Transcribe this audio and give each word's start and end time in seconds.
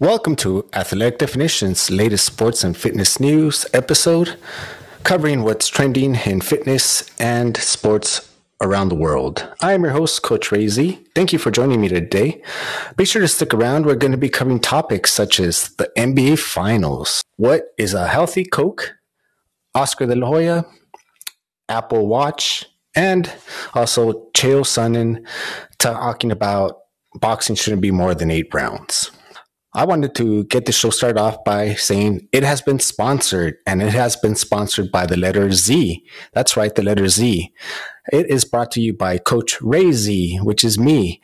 Welcome 0.00 0.34
to 0.36 0.66
Athletic 0.72 1.18
Definitions 1.18 1.90
latest 1.90 2.24
sports 2.24 2.64
and 2.64 2.74
fitness 2.74 3.20
news 3.20 3.66
episode, 3.74 4.38
covering 5.02 5.42
what's 5.42 5.68
trending 5.68 6.14
in 6.14 6.40
fitness 6.40 7.10
and 7.20 7.54
sports 7.58 8.34
around 8.62 8.88
the 8.88 8.94
world. 8.94 9.46
I 9.60 9.74
am 9.74 9.82
your 9.82 9.92
host, 9.92 10.22
Coach 10.22 10.50
Ray 10.50 10.68
Z. 10.68 11.06
Thank 11.14 11.34
you 11.34 11.38
for 11.38 11.50
joining 11.50 11.82
me 11.82 11.88
today. 11.88 12.42
Be 12.96 13.04
sure 13.04 13.20
to 13.20 13.28
stick 13.28 13.52
around. 13.52 13.84
We're 13.84 13.94
going 13.94 14.12
to 14.12 14.16
be 14.16 14.30
covering 14.30 14.58
topics 14.58 15.12
such 15.12 15.38
as 15.38 15.68
the 15.74 15.92
NBA 15.98 16.38
Finals. 16.38 17.22
What 17.36 17.64
is 17.76 17.92
a 17.92 18.08
healthy 18.08 18.46
Coke? 18.46 18.94
Oscar 19.74 20.06
De 20.06 20.16
La 20.16 20.28
Hoya, 20.28 20.64
Apple 21.68 22.06
Watch, 22.06 22.64
and 22.94 23.30
also 23.74 24.30
Chael 24.32 24.64
Sonnen 24.64 25.26
talking 25.76 26.32
about 26.32 26.78
boxing 27.16 27.54
shouldn't 27.54 27.82
be 27.82 27.90
more 27.90 28.14
than 28.14 28.30
eight 28.30 28.48
rounds. 28.54 29.10
I 29.72 29.84
wanted 29.84 30.16
to 30.16 30.44
get 30.44 30.66
the 30.66 30.72
show 30.72 30.90
started 30.90 31.20
off 31.20 31.44
by 31.44 31.74
saying 31.74 32.28
it 32.32 32.42
has 32.42 32.60
been 32.60 32.80
sponsored 32.80 33.54
and 33.68 33.80
it 33.80 33.92
has 33.92 34.16
been 34.16 34.34
sponsored 34.34 34.90
by 34.90 35.06
the 35.06 35.16
letter 35.16 35.52
Z. 35.52 36.04
That's 36.32 36.56
right, 36.56 36.74
the 36.74 36.82
letter 36.82 37.08
Z. 37.08 37.52
It 38.12 38.28
is 38.28 38.44
brought 38.44 38.72
to 38.72 38.80
you 38.80 38.92
by 38.92 39.18
Coach 39.18 39.62
Ray 39.62 39.92
Z, 39.92 40.38
which 40.38 40.64
is 40.64 40.76
me. 40.76 41.20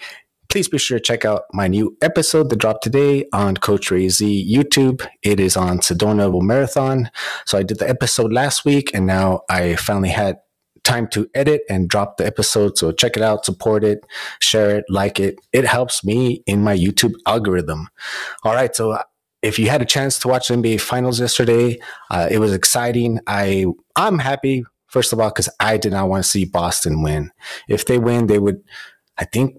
Please 0.48 0.68
be 0.68 0.78
sure 0.78 0.98
to 0.98 1.02
check 1.02 1.24
out 1.24 1.42
my 1.52 1.66
new 1.66 1.96
episode 2.00 2.48
that 2.50 2.60
dropped 2.60 2.84
today 2.84 3.24
on 3.32 3.56
Coach 3.56 3.90
Ray 3.90 4.08
Z 4.08 4.48
YouTube. 4.48 5.04
It 5.24 5.40
is 5.40 5.56
on 5.56 5.80
Sedona 5.80 6.30
Marathon. 6.40 7.10
So 7.46 7.58
I 7.58 7.64
did 7.64 7.80
the 7.80 7.88
episode 7.88 8.32
last 8.32 8.64
week 8.64 8.92
and 8.94 9.06
now 9.06 9.40
I 9.50 9.74
finally 9.74 10.10
had 10.10 10.38
time 10.86 11.08
to 11.08 11.28
edit 11.34 11.62
and 11.68 11.88
drop 11.88 12.16
the 12.16 12.26
episode. 12.26 12.78
So 12.78 12.92
check 12.92 13.16
it 13.16 13.22
out, 13.22 13.44
support 13.44 13.84
it, 13.84 14.06
share 14.40 14.76
it, 14.78 14.84
like 14.88 15.18
it. 15.18 15.38
It 15.52 15.66
helps 15.66 16.04
me 16.04 16.42
in 16.46 16.62
my 16.62 16.76
YouTube 16.76 17.14
algorithm. 17.26 17.88
All 18.44 18.54
right. 18.54 18.74
So 18.74 18.92
uh, 18.92 19.02
if 19.42 19.58
you 19.58 19.68
had 19.68 19.82
a 19.82 19.86
chance 19.86 20.18
to 20.20 20.28
watch 20.28 20.48
the 20.48 20.54
NBA 20.54 20.80
Finals 20.80 21.20
yesterday, 21.20 21.78
uh, 22.10 22.28
it 22.30 22.38
was 22.38 22.52
exciting. 22.52 23.20
I 23.26 23.66
I'm 23.96 24.18
happy 24.18 24.64
first 24.86 25.12
of 25.12 25.20
all 25.20 25.28
because 25.28 25.48
I 25.60 25.76
did 25.76 25.92
not 25.92 26.08
want 26.08 26.24
to 26.24 26.30
see 26.30 26.44
Boston 26.44 27.02
win. 27.02 27.30
If 27.68 27.86
they 27.86 27.98
win, 27.98 28.28
they 28.28 28.38
would, 28.38 28.62
I 29.18 29.24
think, 29.24 29.56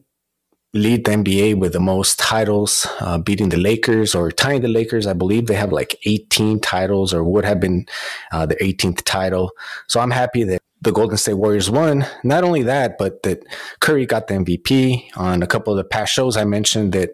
lead 0.73 1.05
the 1.05 1.11
NBA 1.11 1.59
with 1.59 1.73
the 1.73 1.79
most 1.79 2.19
titles, 2.19 2.87
uh, 2.99 3.17
beating 3.17 3.49
the 3.49 3.57
Lakers 3.57 4.13
or 4.13 4.31
tying 4.31 4.61
the 4.61 4.67
Lakers. 4.67 5.07
I 5.07 5.13
believe 5.13 5.47
they 5.47 5.55
have 5.55 5.71
like 5.71 5.97
18 6.05 6.59
titles 6.59 7.13
or 7.13 7.23
would 7.23 7.45
have 7.45 7.59
been 7.59 7.85
uh, 8.31 8.45
the 8.45 8.55
18th 8.55 9.03
title. 9.05 9.51
So 9.87 9.99
I'm 9.99 10.11
happy 10.11 10.43
that 10.43 10.61
the 10.81 10.91
Golden 10.91 11.17
State 11.17 11.35
Warriors 11.35 11.69
won. 11.69 12.05
Not 12.23 12.43
only 12.43 12.63
that, 12.63 12.97
but 12.97 13.23
that 13.23 13.43
Curry 13.79 14.05
got 14.05 14.27
the 14.27 14.35
MVP. 14.35 15.09
On 15.15 15.41
a 15.41 15.47
couple 15.47 15.73
of 15.73 15.77
the 15.77 15.83
past 15.83 16.13
shows, 16.13 16.37
I 16.37 16.43
mentioned 16.43 16.93
that, 16.93 17.11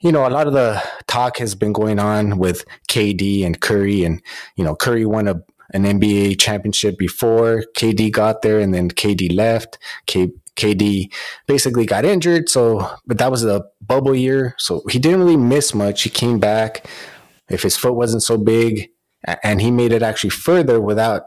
you 0.00 0.12
know, 0.12 0.26
a 0.26 0.30
lot 0.30 0.46
of 0.46 0.52
the 0.52 0.82
talk 1.06 1.38
has 1.38 1.54
been 1.54 1.72
going 1.72 1.98
on 1.98 2.38
with 2.38 2.64
KD 2.88 3.44
and 3.44 3.60
Curry, 3.60 4.04
and, 4.04 4.22
you 4.56 4.64
know, 4.64 4.76
Curry 4.76 5.04
won 5.04 5.26
a, 5.26 5.42
an 5.72 5.84
NBA 5.84 6.38
championship 6.38 6.96
before 6.96 7.64
KD 7.76 8.12
got 8.12 8.42
there, 8.42 8.60
and 8.60 8.72
then 8.72 8.90
KD 8.90 9.34
left. 9.34 9.78
K, 10.06 10.30
KD 10.54 11.12
basically 11.46 11.86
got 11.86 12.04
injured. 12.04 12.48
So, 12.48 12.88
but 13.06 13.18
that 13.18 13.30
was 13.30 13.42
the 13.42 13.62
bubble 13.80 14.14
year. 14.14 14.54
So 14.58 14.82
he 14.90 14.98
didn't 14.98 15.20
really 15.20 15.36
miss 15.36 15.74
much. 15.74 16.02
He 16.02 16.10
came 16.10 16.38
back. 16.38 16.86
If 17.48 17.62
his 17.62 17.76
foot 17.76 17.94
wasn't 17.94 18.22
so 18.22 18.38
big, 18.38 18.90
and 19.42 19.60
he 19.60 19.70
made 19.70 19.92
it 19.92 20.02
actually 20.02 20.30
further 20.30 20.80
without 20.80 21.22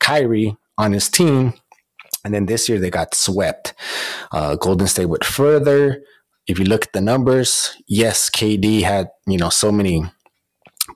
Kyrie 0.00 0.56
on 0.78 0.92
his 0.92 1.10
team. 1.10 1.52
And 2.24 2.32
then 2.32 2.46
this 2.46 2.68
year 2.68 2.78
they 2.78 2.90
got 2.90 3.14
swept. 3.14 3.74
Uh, 4.32 4.56
Golden 4.56 4.86
State 4.86 5.06
went 5.06 5.24
further. 5.24 6.02
If 6.46 6.58
you 6.58 6.64
look 6.64 6.84
at 6.84 6.92
the 6.92 7.00
numbers, 7.00 7.76
yes, 7.86 8.30
KD 8.30 8.82
had, 8.82 9.10
you 9.26 9.36
know, 9.36 9.50
so 9.50 9.70
many 9.70 10.04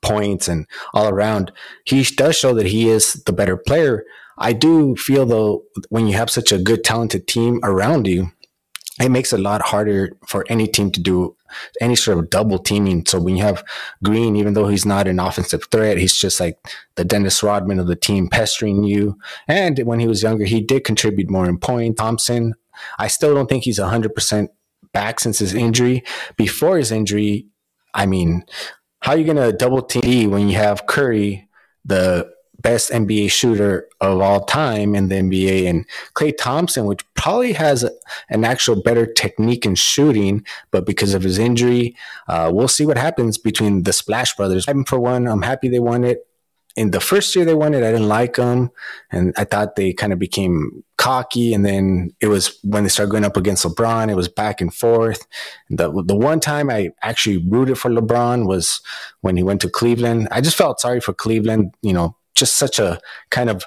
points 0.00 0.48
and 0.48 0.66
all 0.94 1.08
around. 1.08 1.52
He 1.84 2.02
does 2.02 2.36
show 2.36 2.54
that 2.54 2.66
he 2.66 2.88
is 2.88 3.14
the 3.24 3.32
better 3.32 3.56
player. 3.56 4.04
I 4.38 4.54
do 4.54 4.96
feel 4.96 5.26
though, 5.26 5.64
when 5.90 6.06
you 6.06 6.16
have 6.16 6.30
such 6.30 6.52
a 6.52 6.58
good, 6.58 6.84
talented 6.84 7.28
team 7.28 7.60
around 7.62 8.06
you, 8.06 8.32
it 9.00 9.08
makes 9.10 9.32
it 9.32 9.40
a 9.40 9.42
lot 9.42 9.62
harder 9.62 10.16
for 10.26 10.44
any 10.48 10.66
team 10.66 10.90
to 10.92 11.00
do 11.00 11.36
any 11.80 11.96
sort 11.96 12.18
of 12.18 12.30
double 12.30 12.58
teaming. 12.58 13.04
So 13.06 13.20
when 13.20 13.36
you 13.36 13.42
have 13.42 13.64
Green, 14.02 14.36
even 14.36 14.54
though 14.54 14.68
he's 14.68 14.86
not 14.86 15.08
an 15.08 15.18
offensive 15.18 15.64
threat, 15.70 15.98
he's 15.98 16.16
just 16.16 16.40
like 16.40 16.58
the 16.96 17.04
Dennis 17.04 17.42
Rodman 17.42 17.78
of 17.78 17.86
the 17.86 17.96
team 17.96 18.28
pestering 18.28 18.84
you. 18.84 19.18
And 19.48 19.78
when 19.80 20.00
he 20.00 20.08
was 20.08 20.22
younger, 20.22 20.44
he 20.44 20.60
did 20.60 20.84
contribute 20.84 21.30
more 21.30 21.48
in 21.48 21.58
point. 21.58 21.96
Thompson, 21.96 22.54
I 22.98 23.08
still 23.08 23.34
don't 23.34 23.48
think 23.48 23.64
he's 23.64 23.78
100% 23.78 24.48
back 24.92 25.20
since 25.20 25.38
his 25.38 25.54
injury. 25.54 26.04
Before 26.36 26.76
his 26.76 26.92
injury, 26.92 27.46
I 27.94 28.06
mean, 28.06 28.44
how 29.00 29.12
are 29.12 29.18
you 29.18 29.24
going 29.24 29.36
to 29.36 29.56
double 29.56 29.82
team 29.82 30.30
when 30.30 30.48
you 30.48 30.56
have 30.56 30.86
Curry, 30.86 31.48
the 31.84 32.30
best 32.62 32.90
NBA 32.90 33.30
shooter 33.30 33.88
of 34.00 34.20
all 34.20 34.44
time 34.44 34.94
in 34.94 35.08
the 35.08 35.16
NBA, 35.16 35.68
and 35.68 35.84
Klay 36.14 36.32
Thompson, 36.36 36.86
which 36.86 37.04
probably 37.14 37.52
has 37.52 37.88
an 38.30 38.44
actual 38.44 38.80
better 38.80 39.06
technique 39.06 39.66
in 39.66 39.74
shooting, 39.74 40.46
but 40.70 40.86
because 40.86 41.14
of 41.14 41.22
his 41.22 41.38
injury, 41.38 41.96
uh, 42.28 42.50
we'll 42.52 42.68
see 42.68 42.86
what 42.86 42.96
happens 42.96 43.38
between 43.38 43.82
the 43.82 43.92
Splash 43.92 44.34
Brothers. 44.36 44.66
I'm 44.68 44.84
for 44.84 44.98
one, 44.98 45.26
I'm 45.26 45.42
happy 45.42 45.68
they 45.68 45.80
won 45.80 46.04
it. 46.04 46.26
In 46.74 46.90
the 46.90 47.00
first 47.00 47.36
year 47.36 47.44
they 47.44 47.54
won 47.54 47.74
it, 47.74 47.82
I 47.82 47.92
didn't 47.92 48.08
like 48.08 48.36
them, 48.36 48.70
and 49.10 49.34
I 49.36 49.44
thought 49.44 49.76
they 49.76 49.92
kind 49.92 50.12
of 50.12 50.18
became 50.18 50.82
cocky. 50.96 51.52
And 51.52 51.66
then 51.66 52.14
it 52.20 52.28
was 52.28 52.58
when 52.62 52.84
they 52.84 52.88
started 52.88 53.10
going 53.10 53.26
up 53.26 53.36
against 53.36 53.66
LeBron, 53.66 54.10
it 54.10 54.14
was 54.14 54.28
back 54.28 54.62
and 54.62 54.72
forth. 54.72 55.26
The 55.68 55.92
the 56.06 56.16
one 56.16 56.40
time 56.40 56.70
I 56.70 56.90
actually 57.02 57.44
rooted 57.46 57.76
for 57.76 57.90
LeBron 57.90 58.46
was 58.46 58.80
when 59.20 59.36
he 59.36 59.42
went 59.42 59.60
to 59.62 59.68
Cleveland. 59.68 60.28
I 60.30 60.40
just 60.40 60.56
felt 60.56 60.80
sorry 60.80 61.00
for 61.00 61.12
Cleveland, 61.12 61.74
you 61.82 61.92
know, 61.92 62.16
just 62.34 62.56
such 62.56 62.78
a 62.78 63.00
kind 63.30 63.50
of 63.50 63.64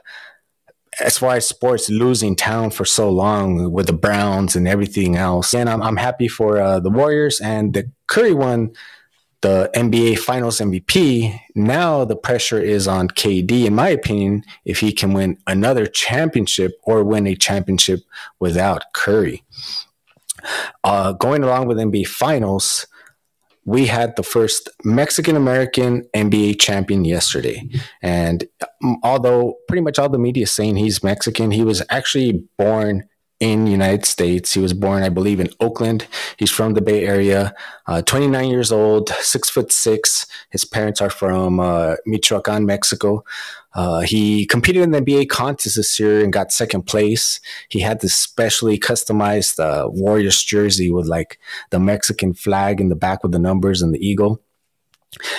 as 0.99 1.17
far 1.17 1.35
as 1.35 1.47
sports 1.47 1.89
losing 1.89 2.35
town 2.35 2.69
for 2.69 2.85
so 2.85 3.09
long 3.09 3.71
with 3.71 3.87
the 3.87 3.93
Browns 3.93 4.55
and 4.55 4.67
everything 4.67 5.15
else. 5.15 5.53
And 5.53 5.69
I'm, 5.69 5.81
I'm 5.81 5.97
happy 5.97 6.27
for 6.27 6.59
uh, 6.59 6.79
the 6.79 6.89
Warriors 6.89 7.41
and 7.41 7.73
the 7.73 7.91
Curry 8.07 8.33
won 8.33 8.71
the 9.41 9.69
NBA 9.75 10.17
Finals 10.19 10.59
MVP. 10.59 11.39
Now 11.53 12.05
the 12.05 12.15
pressure 12.15 12.59
is 12.59 12.87
on 12.87 13.09
KD, 13.09 13.65
in 13.65 13.75
my 13.75 13.89
opinion, 13.89 14.43
if 14.63 14.79
he 14.79 14.91
can 14.91 15.13
win 15.13 15.37
another 15.45 15.85
championship 15.85 16.73
or 16.83 17.03
win 17.03 17.27
a 17.27 17.35
championship 17.35 17.99
without 18.39 18.83
Curry. 18.93 19.43
Uh, 20.83 21.13
going 21.13 21.43
along 21.43 21.67
with 21.67 21.77
NBA 21.77 22.07
Finals, 22.07 22.87
we 23.65 23.87
had 23.87 24.15
the 24.15 24.23
first 24.23 24.69
Mexican 24.83 25.35
American 25.35 26.03
NBA 26.15 26.59
champion 26.59 27.03
yesterday. 27.03 27.67
And 28.01 28.45
um, 28.83 28.97
although 29.03 29.55
pretty 29.67 29.81
much 29.81 29.97
all 29.97 30.09
the 30.09 30.19
media 30.19 30.43
is 30.43 30.51
saying 30.51 30.75
he's 30.75 31.03
Mexican, 31.03 31.51
he 31.51 31.63
was 31.63 31.81
actually 31.89 32.43
born 32.57 33.07
in 33.39 33.67
United 33.67 34.05
States. 34.05 34.53
He 34.53 34.59
was 34.59 34.73
born, 34.73 35.03
I 35.03 35.09
believe, 35.09 35.39
in 35.39 35.49
Oakland. 35.59 36.07
He's 36.37 36.51
from 36.51 36.73
the 36.73 36.81
Bay 36.81 37.05
Area. 37.05 37.53
Uh, 37.85 38.01
29 38.01 38.49
years 38.49 38.71
old, 38.71 39.09
six 39.09 39.49
foot 39.49 39.71
six. 39.71 40.25
His 40.49 40.63
parents 40.63 41.01
are 41.01 41.09
from 41.09 41.59
uh, 41.59 41.95
Michoacan, 42.05 42.65
Mexico. 42.65 43.23
Uh, 43.73 43.99
he 44.01 44.45
competed 44.45 44.83
in 44.83 44.91
the 44.91 45.01
NBA 45.01 45.27
contest 45.27 45.75
this 45.75 45.99
year 45.99 46.23
and 46.23 46.31
got 46.31 46.53
second 46.53 46.83
place. 46.83 47.41
He 47.67 47.81
had 47.81 47.99
this 47.99 48.15
specially 48.15 48.79
customized 48.79 49.59
uh, 49.59 49.89
Warriors 49.89 50.41
jersey 50.41 50.89
with 50.89 51.07
like 51.07 51.37
the 51.71 51.79
Mexican 51.79 52.33
flag 52.33 52.79
in 52.79 52.87
the 52.87 52.95
back 52.95 53.21
with 53.21 53.33
the 53.33 53.39
numbers 53.39 53.81
and 53.81 53.93
the 53.93 54.05
eagle. 54.05 54.41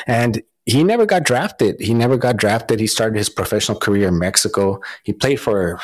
And 0.06 0.42
he 0.66 0.82
never 0.84 1.06
got 1.06 1.22
drafted. 1.22 1.80
He 1.80 1.94
never 1.94 2.18
got 2.18 2.36
drafted. 2.36 2.80
He 2.80 2.88
started 2.88 3.16
his 3.16 3.28
professional 3.28 3.78
career 3.78 4.08
in 4.08 4.18
Mexico. 4.18 4.80
He 5.04 5.12
played 5.12 5.40
for 5.40 5.80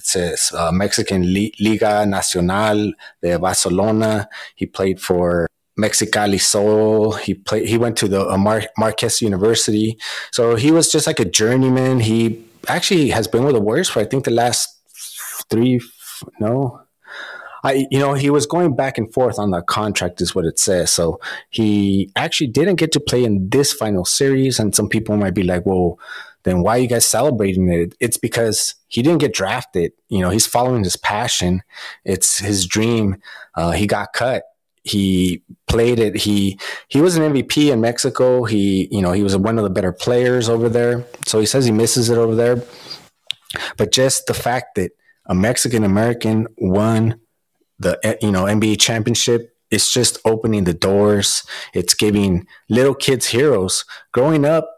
says 0.00 0.52
uh, 0.56 0.72
Mexican 0.72 1.32
Liga 1.32 2.06
Nacional 2.06 2.92
de 3.22 3.38
Baloncesto. 3.38 4.26
He 4.54 4.66
played 4.66 5.00
for 5.00 5.48
Mexicali 5.78 6.40
Sol. 6.40 7.12
He 7.12 7.34
played. 7.34 7.68
He 7.68 7.78
went 7.78 7.96
to 7.98 8.08
the 8.08 8.28
uh, 8.28 8.36
Mar- 8.36 8.68
Marquette 8.76 9.20
University. 9.20 9.98
So 10.30 10.54
he 10.54 10.70
was 10.70 10.90
just 10.90 11.06
like 11.06 11.20
a 11.20 11.24
journeyman. 11.24 12.00
He 12.00 12.44
actually 12.68 13.10
has 13.10 13.26
been 13.26 13.44
with 13.44 13.54
the 13.54 13.60
Warriors 13.60 13.88
for 13.88 14.00
I 14.00 14.04
think 14.04 14.24
the 14.24 14.30
last 14.30 14.68
three. 15.50 15.80
No, 16.38 16.80
I, 17.64 17.86
you 17.90 17.98
know, 17.98 18.14
he 18.14 18.30
was 18.30 18.46
going 18.46 18.74
back 18.74 18.98
and 18.98 19.12
forth 19.12 19.38
on 19.38 19.50
the 19.50 19.62
contract, 19.62 20.20
is 20.20 20.34
what 20.34 20.44
it 20.44 20.58
says. 20.58 20.90
So 20.90 21.20
he 21.50 22.10
actually 22.16 22.48
didn't 22.48 22.76
get 22.76 22.92
to 22.92 23.00
play 23.00 23.24
in 23.24 23.48
this 23.50 23.72
final 23.72 24.04
series. 24.04 24.58
And 24.58 24.74
some 24.74 24.88
people 24.88 25.16
might 25.16 25.34
be 25.34 25.44
like, 25.44 25.64
well, 25.64 25.98
then 26.44 26.62
why 26.62 26.76
are 26.76 26.80
you 26.80 26.88
guys 26.88 27.06
celebrating 27.06 27.68
it? 27.70 27.94
It's 28.00 28.16
because 28.16 28.74
he 28.88 29.02
didn't 29.02 29.20
get 29.20 29.34
drafted. 29.34 29.92
You 30.08 30.20
know, 30.20 30.30
he's 30.30 30.46
following 30.46 30.84
his 30.84 30.96
passion. 30.96 31.62
It's 32.04 32.38
his 32.38 32.66
dream. 32.66 33.16
Uh, 33.54 33.72
he 33.72 33.86
got 33.86 34.12
cut 34.12 34.44
he 34.84 35.42
played 35.68 35.98
it. 35.98 36.16
He 36.16 36.58
he 36.88 37.00
was 37.00 37.16
an 37.16 37.32
MVP 37.32 37.72
in 37.72 37.80
Mexico. 37.80 38.44
He 38.44 38.88
you 38.90 39.00
know 39.00 39.12
he 39.12 39.22
was 39.22 39.36
one 39.36 39.58
of 39.58 39.64
the 39.64 39.70
better 39.70 39.92
players 39.92 40.48
over 40.48 40.68
there. 40.68 41.04
So 41.26 41.38
he 41.38 41.46
says 41.46 41.64
he 41.64 41.72
misses 41.72 42.10
it 42.10 42.18
over 42.18 42.34
there. 42.34 42.62
But 43.76 43.92
just 43.92 44.26
the 44.26 44.34
fact 44.34 44.74
that 44.76 44.92
a 45.26 45.34
Mexican 45.34 45.84
American 45.84 46.48
won 46.58 47.20
the 47.78 47.98
you 48.20 48.32
know 48.32 48.44
NBA 48.44 48.80
championship 48.80 49.50
it's 49.70 49.90
just 49.90 50.18
opening 50.26 50.64
the 50.64 50.74
doors. 50.74 51.44
It's 51.72 51.94
giving 51.94 52.46
little 52.68 52.94
kids 52.94 53.28
heroes. 53.28 53.86
Growing 54.12 54.44
up, 54.44 54.68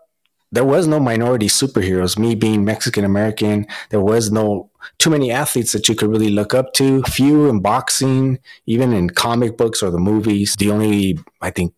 there 0.55 0.65
was 0.65 0.87
no 0.87 1.01
minority 1.01 1.49
superheroes. 1.49 2.17
Me 2.17 2.35
being 2.35 2.65
Mexican 2.65 3.05
American, 3.05 3.67
there 3.91 4.01
was 4.01 4.31
no 4.31 4.71
too 4.99 5.11
many 5.11 5.33
athletes 5.33 5.73
that 5.73 5.89
you 5.89 5.97
could 5.97 6.09
really 6.09 6.31
look 6.31 6.55
up 6.55 6.73
to. 6.75 7.03
Few 7.03 7.49
in 7.49 7.61
boxing, 7.61 8.39
even 8.67 8.93
in 8.93 9.11
comic 9.11 9.57
books 9.57 9.83
or 9.83 9.91
the 9.91 9.99
movies. 9.99 10.55
The 10.57 10.71
only, 10.71 11.19
I 11.41 11.51
think, 11.51 11.75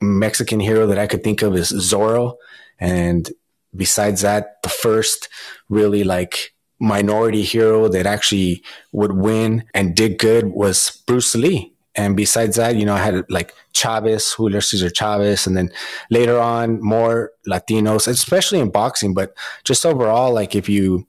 Mexican 0.00 0.60
hero 0.60 0.86
that 0.86 0.98
I 0.98 1.08
could 1.08 1.24
think 1.24 1.42
of 1.42 1.56
is 1.56 1.72
Zorro. 1.72 2.36
And 2.78 3.28
besides 3.74 4.20
that, 4.20 4.62
the 4.62 4.68
first 4.68 5.28
really 5.68 6.04
like 6.04 6.54
minority 6.78 7.42
hero 7.42 7.88
that 7.88 8.06
actually 8.06 8.62
would 8.92 9.12
win 9.12 9.64
and 9.74 9.96
did 9.96 10.18
good 10.18 10.46
was 10.46 11.02
Bruce 11.06 11.34
Lee. 11.34 11.71
And 11.94 12.16
besides 12.16 12.56
that, 12.56 12.76
you 12.76 12.86
know, 12.86 12.94
I 12.94 12.98
had 12.98 13.30
like 13.30 13.54
Chavez, 13.72 14.32
Julio 14.32 14.60
Cesar 14.60 14.90
Chavez, 14.90 15.46
and 15.46 15.56
then 15.56 15.70
later 16.10 16.38
on 16.38 16.80
more 16.80 17.32
Latinos, 17.46 18.08
especially 18.08 18.60
in 18.60 18.70
boxing, 18.70 19.12
but 19.14 19.34
just 19.64 19.84
overall, 19.84 20.32
like 20.32 20.54
if 20.54 20.68
you 20.68 21.06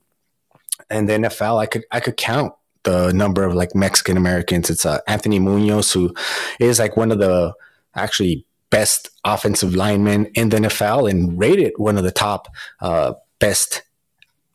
and 0.90 1.08
the 1.08 1.14
NFL, 1.14 1.58
I 1.58 1.66
could 1.66 1.84
I 1.90 2.00
could 2.00 2.16
count 2.16 2.52
the 2.82 3.12
number 3.12 3.44
of 3.44 3.54
like 3.54 3.74
Mexican 3.74 4.16
Americans. 4.16 4.68
It's 4.68 4.84
uh, 4.84 4.98
Anthony 5.08 5.38
Munoz, 5.38 5.92
who 5.92 6.14
is 6.60 6.78
like 6.78 6.96
one 6.96 7.10
of 7.10 7.18
the 7.18 7.54
actually 7.94 8.44
best 8.68 9.08
offensive 9.24 9.74
linemen 9.74 10.26
in 10.34 10.50
the 10.50 10.58
NFL 10.58 11.08
and 11.08 11.38
rated 11.38 11.72
one 11.76 11.96
of 11.96 12.04
the 12.04 12.10
top 12.10 12.48
uh, 12.80 13.14
best 13.38 13.82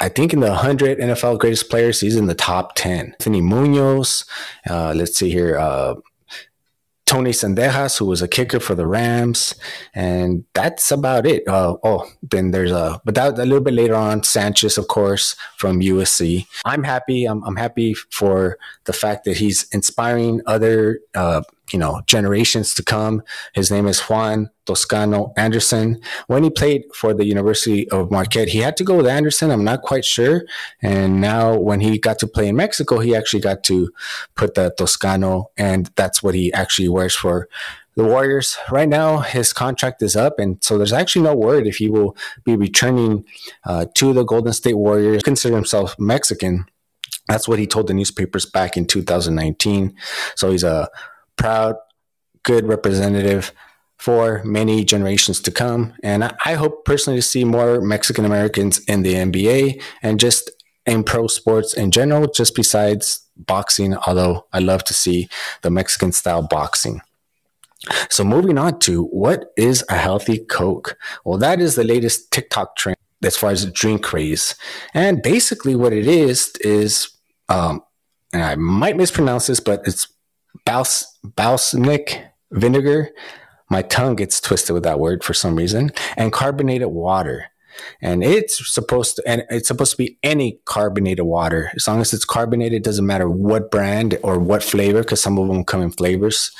I 0.01 0.07
think 0.07 0.31
in 0.31 0.39
the 0.39 0.47
100 0.47 0.99
NFL 0.99 1.39
greatest 1.39 1.69
players, 1.69 1.99
he's 1.99 2.15
in 2.15 2.27
the 2.27 2.35
top 2.35 2.75
10. 2.75 3.07
Anthony 3.07 3.41
Munoz, 3.41 4.23
uh, 4.69 4.93
let's 4.95 5.17
see 5.17 5.29
here, 5.29 5.57
uh, 5.57 5.95
Tony 7.09 7.31
Zendejas, 7.31 7.97
who 7.97 8.05
was 8.05 8.21
a 8.21 8.27
kicker 8.27 8.59
for 8.59 8.75
the 8.75 8.85
Rams, 8.85 9.55
and 9.95 10.45
that's 10.53 10.91
about 10.91 11.25
it. 11.25 11.41
Uh, 11.47 11.75
oh, 11.83 12.07
then 12.21 12.51
there's 12.51 12.71
a, 12.71 13.01
but 13.03 13.15
that 13.15 13.33
a 13.33 13.45
little 13.45 13.61
bit 13.63 13.73
later 13.73 13.95
on, 13.95 14.21
Sanchez, 14.21 14.77
of 14.77 14.87
course, 14.89 15.35
from 15.57 15.79
USC. 15.79 16.45
I'm 16.65 16.83
happy. 16.83 17.25
I'm, 17.25 17.43
I'm 17.45 17.55
happy 17.55 17.95
for 17.95 18.59
the 18.83 18.93
fact 18.93 19.25
that 19.25 19.37
he's 19.37 19.67
inspiring 19.71 20.41
other 20.45 20.99
uh, 21.15 21.41
you 21.71 21.79
know 21.79 22.01
generations 22.05 22.73
to 22.75 22.83
come. 22.83 23.21
His 23.53 23.71
name 23.71 23.87
is 23.87 23.99
Juan 24.01 24.49
Toscano 24.65 25.33
Anderson. 25.35 26.01
When 26.27 26.43
he 26.43 26.49
played 26.49 26.83
for 26.93 27.13
the 27.13 27.25
University 27.25 27.89
of 27.89 28.11
Marquette, 28.11 28.49
he 28.49 28.59
had 28.59 28.77
to 28.77 28.83
go 28.83 28.97
with 28.97 29.07
Anderson. 29.07 29.51
I'm 29.51 29.63
not 29.63 29.81
quite 29.81 30.05
sure. 30.05 30.43
And 30.81 31.21
now 31.21 31.57
when 31.57 31.79
he 31.79 31.97
got 31.97 32.19
to 32.19 32.27
play 32.27 32.47
in 32.47 32.55
Mexico, 32.55 32.99
he 32.99 33.15
actually 33.15 33.41
got 33.41 33.63
to 33.65 33.89
put 34.35 34.55
the 34.55 34.73
Toscano, 34.77 35.51
and 35.57 35.89
that's 35.95 36.21
what 36.21 36.35
he 36.35 36.53
actually 36.53 36.89
wears 36.89 37.15
for 37.15 37.47
the 37.95 38.03
Warriors. 38.03 38.57
Right 38.71 38.87
now, 38.87 39.19
his 39.19 39.53
contract 39.53 40.01
is 40.01 40.15
up, 40.15 40.39
and 40.39 40.63
so 40.63 40.77
there's 40.77 40.93
actually 40.93 41.23
no 41.23 41.35
word 41.35 41.67
if 41.67 41.77
he 41.77 41.89
will 41.89 42.15
be 42.43 42.55
returning 42.55 43.25
uh, 43.65 43.85
to 43.95 44.13
the 44.13 44.23
Golden 44.23 44.53
State 44.53 44.77
Warriors. 44.77 45.23
Consider 45.23 45.55
himself 45.55 45.95
Mexican. 45.99 46.65
That's 47.27 47.47
what 47.47 47.59
he 47.59 47.67
told 47.67 47.87
the 47.87 47.93
newspapers 47.93 48.45
back 48.45 48.77
in 48.77 48.85
2019. 48.85 49.95
So 50.35 50.49
he's 50.51 50.63
a 50.63 50.89
proud, 51.39 51.75
good 52.43 52.67
representative 52.67 53.51
for 53.97 54.41
many 54.43 54.85
generations 54.85 55.41
to 55.41 55.51
come. 55.51 55.93
And 56.03 56.23
I, 56.45 56.53
hope 56.53 56.85
personally 56.85 57.19
to 57.19 57.23
see 57.23 57.43
more 57.43 57.81
Mexican 57.81 58.23
Americans 58.23 58.79
in 58.85 59.01
the 59.01 59.13
NBA 59.13 59.81
and 60.01 60.19
just 60.19 60.51
in 60.85 61.03
pro 61.03 61.27
sports 61.27 61.73
in 61.73 61.91
general, 61.91 62.27
just 62.27 62.55
besides 62.55 63.21
boxing, 63.35 63.95
although 64.07 64.45
I 64.53 64.59
love 64.59 64.83
to 64.85 64.93
see 64.93 65.27
the 65.63 65.69
Mexican 65.69 66.11
style 66.11 66.41
boxing. 66.41 67.01
So 68.09 68.23
moving 68.23 68.57
on 68.57 68.79
to 68.79 69.03
what 69.05 69.51
is 69.57 69.83
a 69.89 69.97
healthy 69.97 70.39
Coke? 70.39 70.97
Well, 71.25 71.37
that 71.39 71.59
is 71.59 71.75
the 71.75 71.83
latest 71.83 72.31
TikTok 72.31 72.75
trend 72.75 72.97
as 73.23 73.35
far 73.35 73.51
as 73.51 73.69
drink 73.71 74.03
craze. 74.03 74.55
And 74.93 75.21
basically 75.21 75.75
what 75.75 75.93
it 75.93 76.07
is, 76.07 76.51
is, 76.61 77.09
um, 77.49 77.81
and 78.31 78.43
I 78.43 78.55
might 78.55 78.97
mispronounce 78.97 79.47
this, 79.47 79.59
but 79.59 79.81
it's 79.85 80.07
Bals- 80.65 81.17
balsamic 81.23 82.23
vinegar. 82.51 83.09
My 83.69 83.81
tongue 83.83 84.15
gets 84.15 84.41
twisted 84.41 84.73
with 84.73 84.83
that 84.83 84.99
word 84.99 85.23
for 85.23 85.33
some 85.33 85.55
reason. 85.55 85.91
And 86.17 86.33
carbonated 86.33 86.87
water. 86.87 87.45
And 88.01 88.23
it's 88.23 88.73
supposed 88.73 89.15
to, 89.17 89.23
and 89.25 89.43
it's 89.49 89.67
supposed 89.67 89.91
to 89.91 89.97
be 89.97 90.17
any 90.21 90.59
carbonated 90.65 91.25
water. 91.25 91.71
As 91.75 91.87
long 91.87 92.01
as 92.01 92.13
it's 92.13 92.25
carbonated, 92.25 92.73
it 92.73 92.83
doesn't 92.83 93.05
matter 93.05 93.29
what 93.29 93.71
brand 93.71 94.17
or 94.23 94.37
what 94.37 94.63
flavor, 94.63 95.01
because 95.01 95.21
some 95.21 95.37
of 95.37 95.47
them 95.47 95.63
come 95.63 95.81
in 95.81 95.91
flavors. 95.91 96.51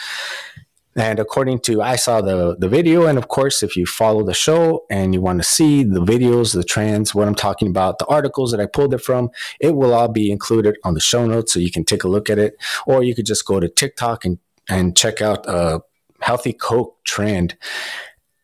And 0.96 1.20
according 1.20 1.60
to, 1.62 1.82
I 1.82 1.96
saw 1.96 2.20
the, 2.20 2.56
the 2.58 2.68
video. 2.68 3.06
And 3.06 3.18
of 3.18 3.28
course, 3.28 3.64
if 3.64 3.78
you 3.78 3.86
follow 3.86 4.24
the 4.24 4.34
show 4.34 4.86
and 4.90 5.14
you 5.14 5.22
want 5.22 5.40
to 5.40 5.48
see 5.48 5.84
the 5.84 6.02
videos, 6.02 6.54
the 6.54 6.64
trends, 6.64 7.14
what 7.14 7.28
I'm 7.28 7.36
talking 7.36 7.68
about, 7.68 8.00
the 8.00 8.08
articles 8.08 8.52
that 8.52 8.60
I 8.60 8.66
pulled 8.66 8.94
it 8.94 9.02
from, 9.02 9.30
it 9.60 9.76
will 9.76 9.94
all 9.94 10.08
be 10.08 10.32
included 10.32 10.78
on 10.84 10.96
the 10.96 11.00
show 11.00 11.26
notes. 11.26 11.54
So 11.54 11.60
you 11.60 11.72
can 11.72 11.86
take 11.86 12.04
a 12.04 12.10
look 12.10 12.30
at 12.30 12.40
it, 12.40 12.56
or 12.86 13.04
you 13.04 13.14
could 13.16 13.26
just 13.26 13.46
go 13.46 13.60
to 13.60 13.70
TikTok 13.70 14.26
and, 14.26 14.40
and 14.68 14.98
check 14.98 15.22
out 15.22 15.46
a 15.48 15.82
healthy 16.22 16.54
Coke 16.54 16.98
trend. 17.06 17.56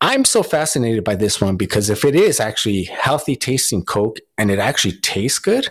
I'm 0.01 0.24
so 0.24 0.44
fascinated 0.44 1.03
by 1.03 1.15
this 1.15 1.42
one 1.42 1.57
because 1.57 1.89
if 1.89 2.06
it 2.06 2.15
is 2.15 2.39
actually 2.39 2.83
healthy 2.83 3.36
tasting 3.36 3.83
Coke 3.83 4.19
and 4.38 4.51
it 4.51 4.59
actually 4.59 5.00
tastes 5.00 5.39
good, 5.39 5.69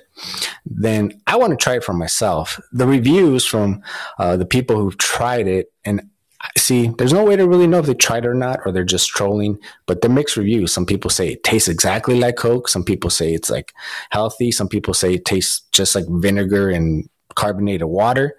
then 0.67 1.21
I 1.27 1.37
want 1.37 1.51
to 1.53 1.57
try 1.57 1.77
it 1.77 1.85
for 1.85 1.93
myself. 1.93 2.59
The 2.73 2.87
reviews 2.87 3.47
from 3.47 3.83
uh, 4.19 4.37
the 4.37 4.47
people 4.47 4.77
who've 4.77 4.99
tried 4.99 5.47
it, 5.47 5.73
and 5.85 6.11
see, 6.57 6.89
there's 6.99 7.13
no 7.13 7.25
way 7.25 7.37
to 7.37 7.49
really 7.49 7.67
know 7.67 7.79
if 7.79 7.87
they 7.87 7.95
tried 7.95 8.25
it 8.25 8.29
or 8.29 8.35
not, 8.35 8.61
or 8.65 8.73
they're 8.73 8.85
just 8.85 9.09
trolling. 9.09 9.59
But 9.87 10.03
the 10.03 10.09
mixed 10.09 10.37
reviews, 10.37 10.73
some 10.73 10.87
people 10.87 11.11
say 11.11 11.29
it 11.29 11.43
tastes 11.43 11.69
exactly 11.69 12.19
like 12.19 12.37
Coke. 12.37 12.69
Some 12.69 12.85
people 12.85 13.11
say 13.11 13.35
it's 13.35 13.51
like 13.51 13.73
healthy. 14.11 14.53
Some 14.53 14.69
people 14.69 14.95
say 14.95 15.15
it 15.15 15.25
tastes 15.25 15.61
just 15.73 15.95
like 15.95 16.05
vinegar 16.09 16.71
and 16.71 17.09
carbonated 17.35 17.89
water. 17.89 18.37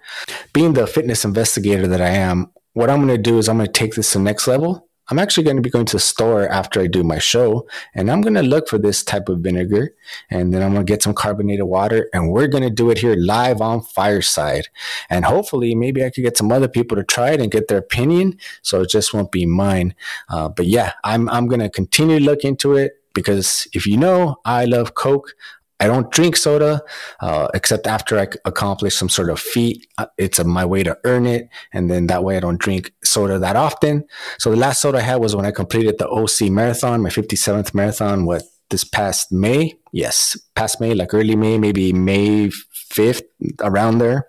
Being 0.52 0.72
the 0.72 0.86
fitness 0.86 1.24
investigator 1.24 1.86
that 1.86 2.00
I 2.00 2.10
am, 2.10 2.50
what 2.72 2.90
I'm 2.90 2.98
going 2.98 3.16
to 3.16 3.22
do 3.22 3.38
is 3.38 3.48
I'm 3.48 3.56
going 3.56 3.66
to 3.66 3.72
take 3.72 3.94
this 3.94 4.12
to 4.12 4.18
the 4.18 4.24
next 4.24 4.46
level 4.46 4.86
I'm 5.08 5.18
actually 5.18 5.44
going 5.44 5.56
to 5.56 5.62
be 5.62 5.70
going 5.70 5.86
to 5.86 5.96
the 5.96 6.00
store 6.00 6.48
after 6.48 6.80
I 6.80 6.86
do 6.86 7.04
my 7.04 7.18
show 7.18 7.66
and 7.94 8.10
I'm 8.10 8.20
going 8.20 8.34
to 8.34 8.42
look 8.42 8.68
for 8.68 8.78
this 8.78 9.04
type 9.04 9.28
of 9.28 9.40
vinegar 9.40 9.94
and 10.30 10.52
then 10.52 10.62
I'm 10.62 10.72
going 10.72 10.84
to 10.84 10.92
get 10.92 11.02
some 11.02 11.14
carbonated 11.14 11.64
water 11.64 12.08
and 12.12 12.32
we're 12.32 12.48
going 12.48 12.64
to 12.64 12.70
do 12.70 12.90
it 12.90 12.98
here 12.98 13.14
live 13.16 13.60
on 13.60 13.82
Fireside. 13.82 14.68
And 15.08 15.24
hopefully, 15.24 15.74
maybe 15.74 16.04
I 16.04 16.10
could 16.10 16.22
get 16.22 16.36
some 16.36 16.50
other 16.50 16.68
people 16.68 16.96
to 16.96 17.04
try 17.04 17.30
it 17.30 17.40
and 17.40 17.50
get 17.50 17.68
their 17.68 17.78
opinion 17.78 18.38
so 18.62 18.82
it 18.82 18.90
just 18.90 19.14
won't 19.14 19.32
be 19.32 19.46
mine. 19.46 19.94
Uh, 20.28 20.48
but 20.48 20.66
yeah, 20.66 20.92
I'm, 21.04 21.28
I'm 21.28 21.46
going 21.46 21.60
to 21.60 21.70
continue 21.70 22.18
to 22.18 22.24
look 22.24 22.44
into 22.44 22.74
it 22.74 22.92
because 23.14 23.66
if 23.72 23.86
you 23.86 23.96
know, 23.96 24.36
I 24.44 24.64
love 24.64 24.94
Coke. 24.94 25.34
I 25.78 25.86
don't 25.86 26.10
drink 26.10 26.36
soda 26.36 26.82
uh, 27.20 27.48
except 27.52 27.86
after 27.86 28.18
I 28.18 28.28
accomplish 28.44 28.96
some 28.96 29.08
sort 29.08 29.30
of 29.30 29.38
feat. 29.38 29.86
Uh, 29.98 30.06
it's 30.16 30.38
a, 30.38 30.44
my 30.44 30.64
way 30.64 30.82
to 30.82 30.96
earn 31.04 31.26
it, 31.26 31.48
and 31.72 31.90
then 31.90 32.06
that 32.06 32.24
way 32.24 32.36
I 32.36 32.40
don't 32.40 32.60
drink 32.60 32.92
soda 33.04 33.38
that 33.38 33.56
often. 33.56 34.04
So 34.38 34.50
the 34.50 34.56
last 34.56 34.80
soda 34.80 34.98
I 34.98 35.02
had 35.02 35.16
was 35.16 35.36
when 35.36 35.46
I 35.46 35.50
completed 35.50 35.98
the 35.98 36.08
OC 36.08 36.50
marathon, 36.50 37.02
my 37.02 37.10
57th 37.10 37.74
marathon. 37.74 38.24
What 38.24 38.42
this 38.70 38.84
past 38.84 39.32
May? 39.32 39.78
Yes, 39.92 40.36
past 40.54 40.80
May, 40.80 40.94
like 40.94 41.14
early 41.14 41.36
May, 41.36 41.58
maybe 41.58 41.92
May 41.92 42.48
5th, 42.48 43.22
around 43.60 43.98
there. 43.98 44.28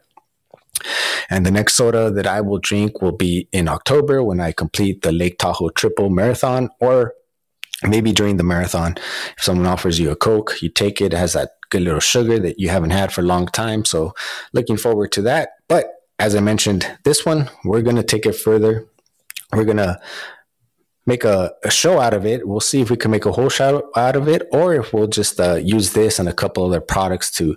And 1.29 1.45
the 1.45 1.51
next 1.51 1.73
soda 1.73 2.11
that 2.11 2.27
I 2.27 2.41
will 2.41 2.59
drink 2.59 3.01
will 3.01 3.15
be 3.15 3.47
in 3.51 3.67
October 3.67 4.23
when 4.23 4.39
I 4.39 4.51
complete 4.51 5.01
the 5.01 5.11
Lake 5.11 5.39
Tahoe 5.39 5.69
Triple 5.69 6.09
Marathon, 6.09 6.69
or 6.79 7.13
maybe 7.83 8.11
during 8.11 8.37
the 8.37 8.43
marathon, 8.43 8.95
if 9.37 9.43
someone 9.43 9.67
offers 9.67 9.99
you 9.99 10.11
a 10.11 10.15
Coke, 10.15 10.61
you 10.61 10.69
take 10.69 11.01
it. 11.01 11.13
It 11.13 11.17
has 11.17 11.33
that 11.33 11.51
good 11.69 11.81
little 11.81 11.99
sugar 11.99 12.39
that 12.39 12.59
you 12.59 12.69
haven't 12.69 12.91
had 12.91 13.11
for 13.11 13.21
a 13.21 13.25
long 13.25 13.47
time. 13.47 13.85
So 13.85 14.13
looking 14.53 14.77
forward 14.77 15.11
to 15.13 15.21
that. 15.23 15.49
But 15.67 15.87
as 16.19 16.35
I 16.35 16.39
mentioned, 16.39 16.89
this 17.03 17.25
one, 17.25 17.49
we're 17.63 17.81
going 17.81 17.95
to 17.97 18.03
take 18.03 18.25
it 18.25 18.35
further. 18.35 18.87
We're 19.53 19.65
going 19.65 19.77
to 19.77 19.99
make 21.05 21.23
a, 21.23 21.53
a, 21.63 21.71
show 21.71 21.99
out 21.99 22.13
of 22.13 22.25
it. 22.25 22.47
We'll 22.47 22.59
see 22.59 22.81
if 22.81 22.89
we 22.89 22.97
can 22.97 23.11
make 23.11 23.25
a 23.25 23.31
whole 23.31 23.49
show 23.49 23.89
out 23.95 24.15
of 24.15 24.27
it 24.27 24.47
or 24.51 24.73
if 24.73 24.93
we'll 24.93 25.07
just 25.07 25.39
uh, 25.39 25.55
use 25.55 25.93
this 25.93 26.19
and 26.19 26.27
a 26.27 26.33
couple 26.33 26.65
other 26.65 26.81
products 26.81 27.31
to 27.33 27.55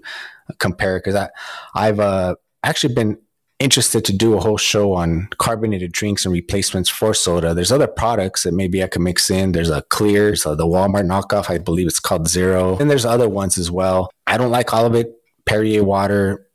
compare. 0.59 0.99
Because 0.99 1.29
I've 1.75 1.99
uh, 1.99 2.37
actually 2.62 2.95
been 2.95 3.19
interested 3.61 4.05
to 4.07 4.12
do 4.12 4.35
a 4.35 4.40
whole 4.40 4.57
show 4.57 4.95
on 4.95 5.29
carbonated 5.38 5.93
drinks 5.93 6.25
and 6.25 6.33
replacements 6.33 6.88
for 6.88 7.14
soda. 7.14 7.55
There's 7.55 7.71
other 7.71 7.87
products 7.87 8.43
that 8.43 8.52
maybe 8.52 8.83
I 8.83 8.88
can 8.88 9.02
mix 9.02 9.31
in. 9.31 9.52
There's 9.52 9.71
a 9.71 9.83
clear, 9.83 10.35
so 10.35 10.57
the 10.57 10.67
Walmart 10.67 11.07
knockoff, 11.07 11.50
I 11.50 11.59
believe 11.59 11.87
it's 11.87 12.00
called 12.00 12.26
Zero. 12.26 12.79
And 12.79 12.90
there's 12.90 13.05
other 13.05 13.29
ones 13.29 13.59
as 13.59 13.71
well. 13.71 14.11
I 14.26 14.38
don't 14.38 14.50
like 14.50 14.73
all 14.75 14.87
of 14.87 14.95
it. 14.95 15.14
Perrier 15.45 15.85
water. 15.85 16.47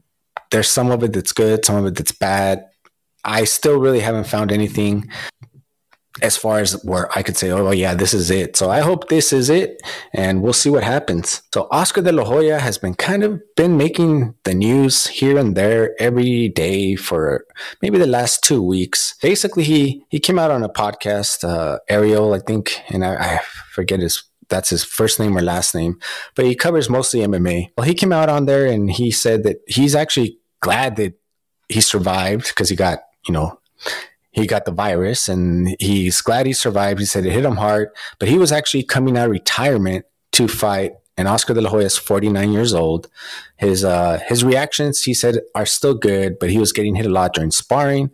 There's 0.51 0.67
some 0.67 0.91
of 0.91 1.03
it 1.03 1.13
that's 1.13 1.31
good, 1.31 1.63
some 1.63 1.75
of 1.75 1.85
it 1.85 1.95
that's 1.95 2.11
bad. 2.11 2.65
I 3.23 3.43
still 3.45 3.79
really 3.79 3.99
haven't 3.99 4.27
found 4.27 4.51
anything 4.51 5.09
as 6.21 6.37
far 6.37 6.59
as 6.59 6.81
where 6.83 7.09
I 7.17 7.23
could 7.23 7.37
say, 7.37 7.51
oh, 7.51 7.71
yeah, 7.71 7.93
this 7.93 8.13
is 8.13 8.31
it. 8.31 8.55
So 8.55 8.69
I 8.69 8.79
hope 8.79 9.09
this 9.09 9.33
is 9.33 9.49
it 9.49 9.81
and 10.13 10.41
we'll 10.41 10.53
see 10.53 10.69
what 10.69 10.83
happens. 10.83 11.41
So 11.53 11.67
Oscar 11.71 12.01
de 12.01 12.11
la 12.11 12.23
Hoya 12.23 12.59
has 12.59 12.77
been 12.77 12.95
kind 12.95 13.23
of 13.23 13.41
been 13.55 13.77
making 13.77 14.35
the 14.43 14.53
news 14.53 15.07
here 15.07 15.37
and 15.37 15.55
there 15.55 15.95
every 15.99 16.49
day 16.49 16.95
for 16.95 17.45
maybe 17.81 17.97
the 17.97 18.07
last 18.07 18.43
two 18.43 18.61
weeks. 18.61 19.15
Basically, 19.21 19.63
he, 19.63 20.05
he 20.09 20.19
came 20.19 20.39
out 20.39 20.51
on 20.51 20.63
a 20.63 20.69
podcast, 20.69 21.43
uh, 21.43 21.79
Ariel, 21.89 22.33
I 22.33 22.39
think, 22.39 22.81
and 22.89 23.03
I, 23.03 23.15
I 23.15 23.39
forget 23.71 23.99
his 23.99 24.23
that's 24.47 24.69
his 24.69 24.83
first 24.83 25.19
name 25.19 25.35
or 25.35 25.41
last 25.41 25.73
name, 25.73 25.99
but 26.35 26.45
he 26.45 26.53
covers 26.53 26.87
mostly 26.87 27.21
MMA. 27.21 27.71
Well, 27.75 27.87
he 27.87 27.95
came 27.95 28.13
out 28.13 28.29
on 28.29 28.45
there 28.45 28.67
and 28.67 28.91
he 28.91 29.09
said 29.09 29.41
that 29.43 29.57
he's 29.67 29.95
actually 29.95 30.37
glad 30.59 30.97
that 30.97 31.19
he 31.67 31.81
survived 31.81 32.49
because 32.49 32.69
he 32.69 32.75
got, 32.75 32.99
you 33.27 33.33
know, 33.33 33.59
he 34.35 34.45
got 34.45 34.65
the 34.65 34.71
virus 34.71 35.29
and 35.29 35.77
he's 35.79 36.21
glad 36.21 36.45
he 36.45 36.51
survived. 36.51 36.99
He 36.99 37.05
said 37.05 37.25
it 37.25 37.31
hit 37.31 37.45
him 37.45 37.55
hard, 37.55 37.89
but 38.19 38.27
he 38.27 38.37
was 38.37 38.51
actually 38.51 38.83
coming 38.83 39.17
out 39.17 39.27
of 39.27 39.31
retirement 39.31 40.05
to 40.33 40.49
fight. 40.49 40.91
And 41.17 41.29
Oscar 41.29 41.53
de 41.53 41.61
la 41.61 41.69
Hoya 41.69 41.85
is 41.85 41.97
49 41.97 42.51
years 42.51 42.73
old. 42.73 43.07
His 43.55 43.85
uh, 43.85 44.19
his 44.27 44.43
reactions, 44.43 45.03
he 45.03 45.13
said, 45.13 45.39
are 45.55 45.65
still 45.65 45.93
good, 45.93 46.37
but 46.37 46.49
he 46.49 46.57
was 46.57 46.73
getting 46.73 46.95
hit 46.95 47.05
a 47.05 47.09
lot 47.09 47.33
during 47.33 47.51
sparring. 47.51 48.11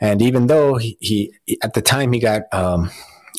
And 0.00 0.22
even 0.22 0.46
though 0.46 0.76
he, 0.76 0.96
he 0.98 1.34
at 1.62 1.74
the 1.74 1.82
time 1.82 2.14
he 2.14 2.20
got 2.20 2.42
um, 2.52 2.90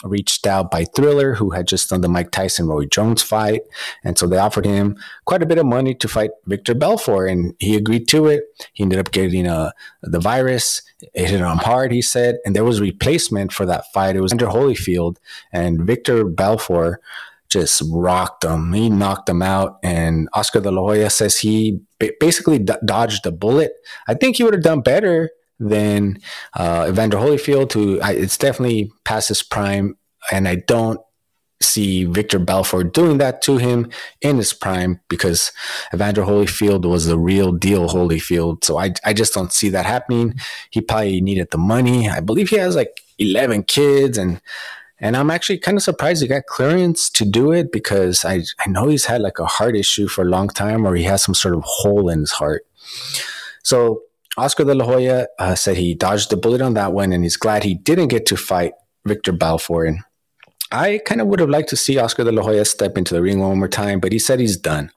reached 0.04 0.48
out 0.48 0.72
by 0.72 0.86
Triller, 0.96 1.36
who 1.36 1.52
had 1.52 1.68
just 1.68 1.90
done 1.90 2.02
the 2.02 2.10
Mike 2.10 2.32
Tyson 2.32 2.68
Roy 2.68 2.86
Jones 2.86 3.22
fight. 3.22 3.62
And 4.04 4.18
so 4.18 4.28
they 4.28 4.38
offered 4.38 4.66
him 4.66 4.98
quite 5.26 5.44
a 5.44 5.46
bit 5.46 5.58
of 5.58 5.66
money 5.66 5.94
to 5.96 6.08
fight 6.08 6.32
Victor 6.46 6.74
Belfort, 6.74 7.30
and 7.30 7.56
he 7.60 7.76
agreed 7.76 8.08
to 8.10 8.28
it. 8.28 8.44
He 8.74 8.84
ended 8.84 9.00
up 9.00 9.12
getting 9.12 9.48
uh, 9.48 9.72
the 10.02 10.20
virus. 10.20 10.82
It 11.14 11.30
hit 11.30 11.40
him 11.40 11.58
hard, 11.58 11.92
he 11.92 12.02
said. 12.02 12.38
And 12.46 12.56
there 12.56 12.64
was 12.64 12.82
replacement 12.82 13.52
for 13.52 13.66
that 13.66 13.86
fight. 13.94 14.16
It 14.16 14.22
was 14.22 14.34
Evander 14.34 14.48
Holyfield, 14.48 15.18
and 15.52 15.82
Victor 15.82 16.26
Belfort 16.26 17.02
just 17.50 17.84
rocked 17.92 18.46
him. 18.46 18.72
He 18.72 18.90
knocked 18.90 19.28
him 19.28 19.42
out. 19.42 19.78
And 19.84 20.30
Oscar 20.34 20.62
de 20.62 20.72
la 20.72 20.82
Hoya 20.82 21.10
says 21.10 21.40
he 21.40 21.82
basically 22.20 22.60
dodged 22.60 23.26
a 23.26 23.32
bullet. 23.32 23.74
I 24.08 24.14
think 24.14 24.38
he 24.38 24.44
would 24.44 24.54
have 24.54 24.64
done 24.64 24.82
better 24.82 25.32
than 25.62 26.20
uh, 26.56 26.88
Evander 26.90 27.18
Holyfield, 27.18 27.72
who 27.72 28.02
I, 28.02 28.12
it's 28.14 28.38
definitely 28.38 28.92
past 29.06 29.30
his 29.30 29.44
prime, 29.44 29.98
and 30.32 30.48
I 30.48 30.56
don't 30.56 31.00
see 31.62 32.06
Victor 32.06 32.40
Belfort 32.40 32.94
doing 32.94 33.20
that 33.20 33.42
to 33.44 33.58
him 33.58 33.90
in 34.22 34.38
his 34.38 34.52
prime 34.52 35.00
because 35.08 35.52
Evander 35.94 36.24
Holyfield 36.24 36.90
was 36.90 37.06
the 37.06 37.20
real 37.20 37.52
deal 37.52 37.88
Holyfield. 37.88 38.64
So 38.64 38.78
I, 38.78 38.94
I 39.06 39.14
just 39.14 39.34
don't 39.34 39.54
see 39.54 39.70
that 39.70 39.86
happening. 39.86 40.36
He 40.72 40.82
probably 40.82 41.22
needed 41.22 41.52
the 41.52 41.60
money. 41.60 42.10
I 42.10 42.20
believe 42.20 42.50
he 42.50 42.58
has 42.58 42.76
like 42.76 43.02
11 43.20 43.64
kids 43.64 44.18
and 44.18 44.42
and 45.04 45.18
I'm 45.18 45.32
actually 45.32 45.58
kind 45.58 45.78
of 45.78 45.84
surprised 45.84 46.22
he 46.22 46.28
got 46.28 46.46
clearance 46.46 47.10
to 47.12 47.26
do 47.26 47.52
it 47.52 47.72
because 47.72 48.24
I, 48.24 48.44
I 48.64 48.70
know 48.70 48.88
he's 48.88 49.06
had 49.06 49.22
like 49.22 49.40
a 49.40 49.48
heart 49.48 49.76
issue 49.76 50.08
for 50.08 50.22
a 50.22 50.30
long 50.30 50.48
time 50.50 50.86
or 50.86 50.94
he 50.94 51.04
has 51.06 51.24
some 51.24 51.34
sort 51.34 51.56
of 51.56 51.64
hole 51.66 52.08
in 52.08 52.20
his 52.20 52.32
heart. 52.32 52.68
So 53.64 54.04
Oscar 54.38 54.64
de 54.64 54.74
la 54.74 54.86
Hoya 54.86 55.28
uh, 55.40 55.56
said 55.56 55.78
he 55.78 55.94
dodged 55.94 56.30
the 56.30 56.38
bullet 56.38 56.62
on 56.62 56.74
that 56.76 56.94
one, 56.94 57.12
and 57.12 57.24
he's 57.24 57.38
glad 57.38 57.64
he 57.64 57.76
didn't 57.76 58.08
get 58.08 58.26
to 58.28 58.38
fight 58.38 58.74
Victor. 59.06 59.38
And 59.86 60.00
I 60.72 61.02
kind 61.06 61.22
of 61.22 61.28
would 61.28 61.40
have 61.40 61.50
liked 61.50 61.70
to 61.70 61.76
see 61.76 61.98
Oscar 61.98 62.24
de 62.24 62.32
la 62.32 62.44
Hoya 62.44 62.66
step 62.66 62.98
into 62.98 63.14
the 63.14 63.22
ring 63.22 63.40
one 63.40 63.60
more 63.60 63.68
time, 63.68 64.00
but 64.00 64.12
he 64.12 64.20
said 64.20 64.40
he's 64.40 64.58
done. 64.58 64.92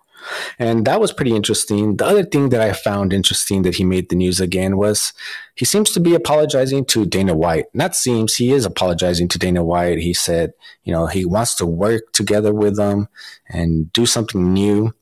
And 0.59 0.87
that 0.87 1.01
was 1.01 1.13
pretty 1.13 1.35
interesting. 1.35 1.97
The 1.97 2.07
other 2.07 2.25
thing 2.25 2.49
that 2.51 2.61
I 2.61 2.73
found 2.73 3.13
interesting 3.13 3.63
that 3.63 3.75
he 3.75 3.85
made 3.85 4.09
the 4.09 4.17
news 4.17 4.41
again 4.41 4.77
was 4.77 5.13
he 5.55 5.65
seems 5.65 5.91
to 5.93 6.01
be 6.01 6.15
apologizing 6.15 6.87
to 6.87 7.05
Dana 7.05 7.35
White. 7.35 7.67
Not 7.75 7.95
seems, 7.95 8.37
he 8.37 8.53
is 8.53 8.65
apologizing 8.65 9.29
to 9.29 9.39
Dana 9.39 9.63
White. 9.63 9.99
He 9.99 10.15
said, 10.15 10.53
you 10.85 10.93
know, 10.93 11.07
he 11.07 11.25
wants 11.25 11.55
to 11.57 11.67
work 11.67 12.13
together 12.13 12.55
with 12.55 12.77
them 12.77 13.09
and 13.49 13.93
do 13.93 14.07
something 14.07 14.53
new 14.53 14.95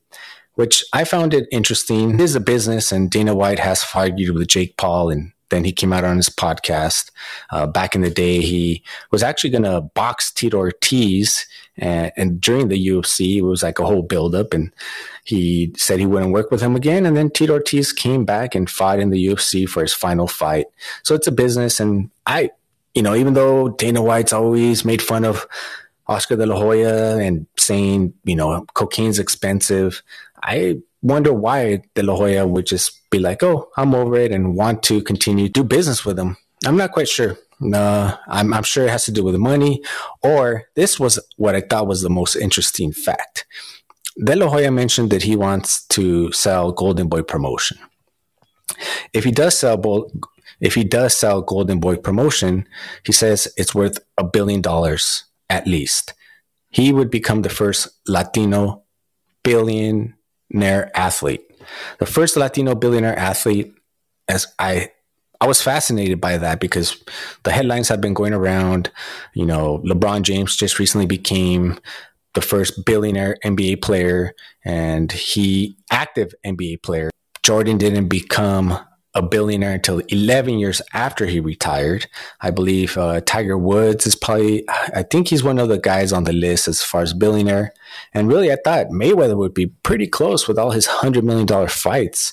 which 0.55 0.85
I 0.93 1.05
found 1.05 1.35
it 1.35 1.49
interesting. 1.51 2.15
It 2.15 2.21
is 2.21 2.35
a 2.35 2.41
business, 2.41 2.93
and 2.93 3.11
Dana 3.11 3.35
White 3.35 3.59
has 3.59 3.85
argued 3.95 4.35
with 4.35 4.49
Jake 4.49 4.77
Paul, 4.77 5.11
and 5.11 5.33
then 5.49 5.65
he 5.65 5.73
came 5.73 5.93
out 5.93 6.05
on 6.05 6.17
his 6.17 6.29
podcast. 6.29 7.11
Uh, 7.51 7.67
back 7.67 7.95
in 7.95 8.01
the 8.01 8.11
day, 8.11 8.41
he 8.41 8.83
was 9.11 9.23
actually 9.23 9.51
going 9.51 9.65
to 9.65 9.81
box 9.81 10.31
Tito 10.31 10.59
Ortiz, 10.59 11.47
and, 11.77 12.13
and, 12.17 12.41
during 12.41 12.69
the 12.69 12.89
UFC, 12.89 13.37
it 13.37 13.43
was 13.43 13.63
like 13.63 13.79
a 13.79 13.87
whole 13.87 14.03
buildup, 14.03 14.53
and 14.53 14.73
he 15.25 15.73
said 15.77 15.99
he 15.99 16.07
wouldn't 16.07 16.33
work 16.33 16.51
with 16.51 16.61
him 16.61 16.77
again. 16.77 17.07
And 17.07 17.17
then 17.17 17.31
Tito 17.31 17.55
Ortiz 17.55 17.93
came 17.93 18.25
back 18.25 18.55
and 18.55 18.69
fought 18.69 18.99
in 18.99 19.11
the 19.11 19.27
UFC 19.27 19.69
for 19.69 19.81
his 19.81 19.95
final 19.95 20.27
fight. 20.27 20.67
So 21.03 21.15
it's 21.15 21.27
a 21.27 21.33
business, 21.33 21.81
and 21.81 22.11
I, 22.27 22.51
you 22.95 23.03
know, 23.03 23.15
even 23.15 23.33
though 23.33 23.71
Dana 23.71 24.03
White's 24.03 24.35
always 24.35 24.85
made 24.85 25.01
fun 25.01 25.25
of 25.25 25.47
Oscar 26.09 26.37
de 26.37 26.47
la 26.47 26.57
Hoya 26.57 27.19
and 27.19 27.47
saying, 27.57 28.13
you 28.25 28.37
know, 28.37 28.67
cocaine's 28.75 29.19
expensive. 29.19 30.03
I 30.43 30.81
wonder 31.03 31.33
why 31.33 31.83
De 31.95 32.03
La 32.03 32.17
Hoya 32.17 32.47
would 32.47 32.67
just 32.67 33.09
be 33.11 33.19
like, 33.19 33.43
"Oh, 33.43 33.69
I'm 33.77 33.95
over 33.95 34.17
it," 34.17 34.33
and 34.33 34.57
want 34.57 34.83
to 34.85 35.03
continue 35.03 35.49
do 35.49 35.65
business 35.65 36.05
with 36.05 36.19
him. 36.19 36.37
I'm 36.67 36.77
not 36.77 36.93
quite 36.93 37.09
sure. 37.09 37.39
No, 37.61 38.17
I'm, 38.27 38.53
I'm 38.53 38.65
sure 38.65 38.87
it 38.87 38.91
has 38.91 39.05
to 39.05 39.13
do 39.13 39.23
with 39.23 39.35
the 39.35 39.39
money, 39.39 39.83
or 40.23 40.65
this 40.75 40.99
was 40.99 41.21
what 41.37 41.55
I 41.55 41.61
thought 41.61 41.87
was 41.87 42.03
the 42.03 42.11
most 42.11 42.35
interesting 42.35 42.93
fact. 42.93 43.47
De 44.23 44.35
La 44.35 44.49
Hoya 44.49 44.71
mentioned 44.71 45.11
that 45.11 45.23
he 45.23 45.37
wants 45.37 45.87
to 45.89 46.33
sell 46.33 46.73
Golden 46.73 47.09
Boy 47.09 47.23
promotion. 47.23 47.79
If 49.13 49.25
he 49.25 49.31
does 49.31 49.57
sell, 49.57 50.11
if 50.61 50.75
he 50.75 50.85
does 50.85 51.17
sell 51.17 51.41
Golden 51.41 51.79
Boy 51.79 51.97
promotion, 51.97 52.67
he 53.05 53.13
says 53.13 53.49
it's 53.57 53.75
worth 53.75 53.99
a 54.19 54.25
billion 54.25 54.61
dollars 54.61 55.25
at 55.49 55.67
least. 55.67 56.15
He 56.71 56.93
would 56.93 57.11
become 57.11 57.43
the 57.43 57.49
first 57.49 57.89
Latino 58.09 58.83
billion 59.43 60.15
billionaire 60.53 60.91
athlete. 60.95 61.43
The 61.99 62.07
first 62.07 62.37
Latino 62.37 62.75
billionaire 62.75 63.19
athlete, 63.19 63.75
as 64.29 64.47
I 64.59 64.91
I 65.41 65.47
was 65.47 65.61
fascinated 65.61 66.21
by 66.21 66.39
that 66.39 66.61
because 66.61 67.03
the 67.43 67.51
headlines 67.51 67.89
have 67.89 68.01
been 68.01 68.15
going 68.15 68.33
around. 68.33 68.93
You 69.35 69.45
know, 69.45 69.83
LeBron 69.85 70.23
James 70.23 70.57
just 70.57 70.79
recently 70.79 71.07
became 71.07 71.79
the 72.35 72.41
first 72.41 72.85
billionaire 72.87 73.37
NBA 73.45 73.83
player 73.83 74.35
and 74.65 75.11
he 75.11 75.77
active 75.91 76.33
NBA 76.47 76.83
player. 76.83 77.11
Jordan 77.43 77.77
didn't 77.77 78.07
become 78.07 78.79
a 79.15 79.23
billionaire 79.23 79.75
until 79.75 79.99
11 79.99 80.59
years 80.59 80.81
after 80.95 81.27
he 81.27 81.39
retired. 81.39 82.07
I 82.41 82.51
believe 82.51 82.97
uh, 82.97 83.21
Tiger 83.21 83.59
Woods 83.59 84.07
is 84.07 84.15
probably, 84.15 84.65
I 84.69 85.03
think 85.03 85.29
he's 85.29 85.43
one 85.43 85.59
of 85.59 85.69
the 85.69 85.79
guys 85.79 86.13
on 86.13 86.25
the 86.25 86.33
list 86.33 86.67
as 86.67 86.83
far 86.83 87.03
as 87.03 87.13
billionaire. 87.13 87.75
And 88.15 88.29
really, 88.29 88.51
I 88.51 88.57
thought 88.65 88.87
Mayweather 88.87 89.37
would 89.37 89.53
be 89.53 89.67
pretty 89.67 90.07
close 90.07 90.49
with 90.49 90.59
all 90.59 90.71
his 90.71 90.87
$100 90.87 91.25
million 91.25 91.69
fights. 91.69 92.33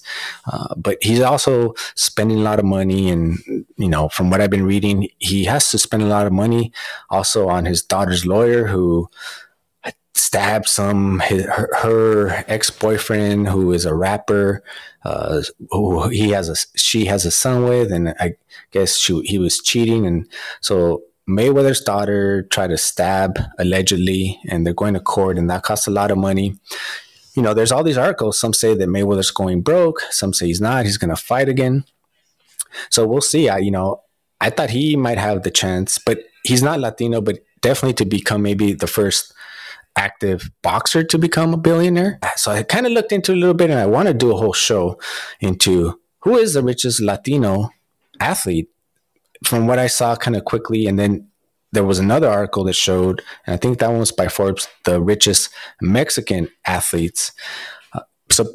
Uh, 0.51 0.73
but 0.75 0.97
he's 1.01 1.21
also 1.21 1.73
spending 1.95 2.39
a 2.39 2.43
lot 2.43 2.59
of 2.59 2.65
money. 2.65 3.09
And, 3.09 3.37
you 3.77 3.89
know, 3.89 4.07
from 4.07 4.29
what 4.29 4.39
I've 4.39 4.49
been 4.49 4.65
reading, 4.65 5.09
he 5.17 5.45
has 5.45 5.69
to 5.71 5.77
spend 5.77 6.03
a 6.03 6.07
lot 6.07 6.27
of 6.27 6.33
money 6.33 6.71
also 7.09 7.49
on 7.49 7.65
his 7.65 7.83
daughter's 7.83 8.25
lawyer 8.25 8.67
who 8.67 9.09
stabbed 10.13 10.67
some 10.67 11.19
his, 11.21 11.45
her, 11.45 11.69
her 11.77 12.43
ex-boyfriend 12.47 13.47
who 13.47 13.71
is 13.71 13.85
a 13.85 13.95
rapper 13.95 14.63
uh, 15.03 15.41
who 15.71 16.09
he 16.09 16.29
has 16.29 16.49
a 16.49 16.55
she 16.77 17.05
has 17.05 17.25
a 17.25 17.31
son 17.31 17.63
with 17.63 17.91
and 17.91 18.09
i 18.19 18.35
guess 18.71 18.97
she, 18.97 19.19
he 19.21 19.37
was 19.37 19.59
cheating. 19.59 20.05
And 20.05 20.27
so 20.61 21.03
mayweather's 21.27 21.81
daughter 21.81 22.43
tried 22.43 22.69
to 22.69 22.77
stab 22.77 23.39
allegedly 23.57 24.39
and 24.47 24.65
they're 24.65 24.73
going 24.73 24.93
to 24.93 24.99
court 24.99 25.37
and 25.37 25.49
that 25.49 25.63
costs 25.63 25.87
a 25.87 25.91
lot 25.91 26.11
of 26.11 26.17
money. 26.17 26.57
You 27.35 27.43
know 27.43 27.53
there's 27.53 27.71
all 27.71 27.83
these 27.83 27.97
articles. 27.97 28.39
Some 28.39 28.53
say 28.53 28.73
that 28.75 28.89
mayweather's 28.89 29.31
going 29.31 29.61
broke. 29.61 30.01
Some 30.09 30.33
say 30.33 30.47
he's 30.47 30.61
not. 30.61 30.85
He's 30.85 30.97
going 30.97 31.15
to 31.15 31.21
fight 31.21 31.47
again. 31.47 31.85
So 32.89 33.07
we'll 33.07 33.21
see. 33.21 33.49
I 33.49 33.59
you 33.59 33.71
know 33.71 34.01
i 34.41 34.49
thought 34.49 34.69
he 34.69 34.95
might 34.95 35.17
have 35.17 35.43
the 35.43 35.51
chance 35.51 35.97
but 35.97 36.19
he's 36.45 36.63
not 36.63 36.79
latino 36.79 37.19
but 37.19 37.39
definitely 37.59 37.93
to 37.93 38.05
become 38.05 38.41
maybe 38.41 38.71
the 38.71 38.87
first 38.87 39.33
active 39.99 40.49
boxer 40.63 41.03
to 41.03 41.17
become 41.17 41.53
a 41.53 41.57
billionaire. 41.57 42.19
So 42.37 42.51
I 42.51 42.63
kind 42.63 42.85
of 42.85 42.93
looked 42.93 43.11
into 43.11 43.33
a 43.33 43.35
little 43.41 43.53
bit 43.53 43.69
and 43.69 43.79
I 43.79 43.85
want 43.85 44.07
to 44.07 44.13
do 44.13 44.31
a 44.31 44.37
whole 44.37 44.53
show 44.53 44.97
into 45.41 45.99
who 46.19 46.37
is 46.37 46.53
the 46.53 46.63
richest 46.63 47.01
Latino 47.01 47.69
athlete 48.19 48.69
from 49.43 49.67
what 49.67 49.77
I 49.77 49.87
saw 49.87 50.15
kind 50.15 50.37
of 50.37 50.45
quickly. 50.45 50.87
And 50.87 50.97
then 50.97 51.27
there 51.71 51.83
was 51.83 51.99
another 51.99 52.29
article 52.29 52.63
that 52.63 52.73
showed, 52.73 53.21
and 53.45 53.53
I 53.53 53.57
think 53.57 53.79
that 53.79 53.89
one 53.89 53.99
was 53.99 54.11
by 54.11 54.27
Forbes, 54.27 54.67
the 54.85 55.01
richest 55.01 55.49
Mexican 55.81 56.49
athletes. 56.65 57.31
Uh, 57.93 58.01
so 58.31 58.45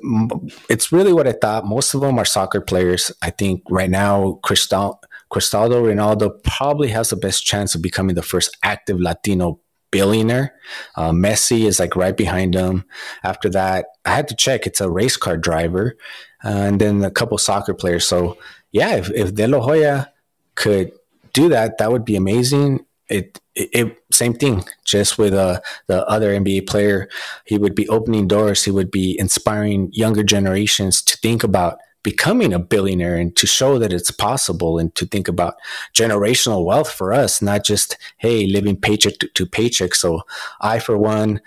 it's 0.69 0.91
really 0.93 1.13
what 1.13 1.29
I 1.29 1.33
thought. 1.33 1.67
Most 1.67 1.95
of 1.95 2.01
them 2.01 2.19
are 2.19 2.25
soccer 2.25 2.61
players. 2.61 3.13
I 3.23 3.31
think 3.31 3.63
right 3.71 3.91
now, 3.91 4.41
Cristal, 4.43 5.01
Cristaldo 5.33 5.83
Ronaldo 5.83 6.43
probably 6.43 6.89
has 6.89 7.11
the 7.11 7.17
best 7.17 7.45
chance 7.45 7.75
of 7.75 7.83
becoming 7.83 8.17
the 8.17 8.23
first 8.23 8.57
active 8.63 8.99
Latino 8.99 9.61
billionaire. 9.95 10.51
Uh, 10.97 11.13
Messi 11.13 11.61
is 11.71 11.79
like 11.79 11.95
right 11.95 12.17
behind 12.17 12.55
him. 12.55 12.85
After 13.23 13.49
that, 13.51 13.87
I 14.05 14.11
had 14.11 14.27
to 14.29 14.35
check. 14.35 14.67
It's 14.67 14.81
a 14.81 14.91
race 14.91 15.17
car 15.17 15.37
driver, 15.37 15.97
uh, 16.45 16.67
and 16.69 16.81
then 16.81 17.05
a 17.05 17.11
couple 17.11 17.39
soccer 17.39 17.75
players. 17.75 18.07
So 18.09 18.37
yeah, 18.73 18.97
if, 18.97 19.09
if 19.11 19.35
De 19.35 19.47
La 19.47 19.61
Hoya 19.61 20.11
could 20.57 20.91
do 21.33 21.49
that, 21.49 21.79
that 21.79 21.93
would 21.93 22.05
be 22.05 22.17
amazing. 22.17 22.85
it, 23.09 23.41
it, 23.55 23.69
it, 23.73 23.87
same 24.11 24.35
thing 24.35 24.65
just 24.85 25.19
with 25.19 25.35
uh, 25.35 25.61
the 25.89 26.07
other 26.09 26.31
nba 26.41 26.67
player 26.67 27.09
he 27.45 27.59
would 27.59 27.75
be 27.75 27.89
opening 27.89 28.27
doors 28.27 28.65
he 28.65 28.71
would 28.71 28.91
be 28.91 29.19
inspiring 29.19 29.91
younger 29.93 30.23
generations 30.23 31.03
to 31.03 31.17
think 31.19 31.45
about 31.45 31.79
becoming 32.05 32.53
a 32.53 32.59
billionaire 32.61 33.17
and 33.17 33.35
to 33.35 33.47
show 33.47 33.79
that 33.81 33.93
it's 33.93 34.13
possible 34.13 34.79
and 34.79 34.95
to 34.95 35.07
think 35.07 35.27
about 35.27 35.57
generational 35.93 36.65
wealth 36.65 36.93
for 36.93 37.13
us 37.13 37.43
not 37.43 37.65
just 37.65 37.97
hey 38.19 38.47
living 38.47 38.77
paycheck 38.77 39.19
to, 39.19 39.27
to 39.29 39.45
paycheck. 39.45 39.97
So 39.97 40.23
i 40.61 40.79
for 40.79 40.97
one 40.97 41.41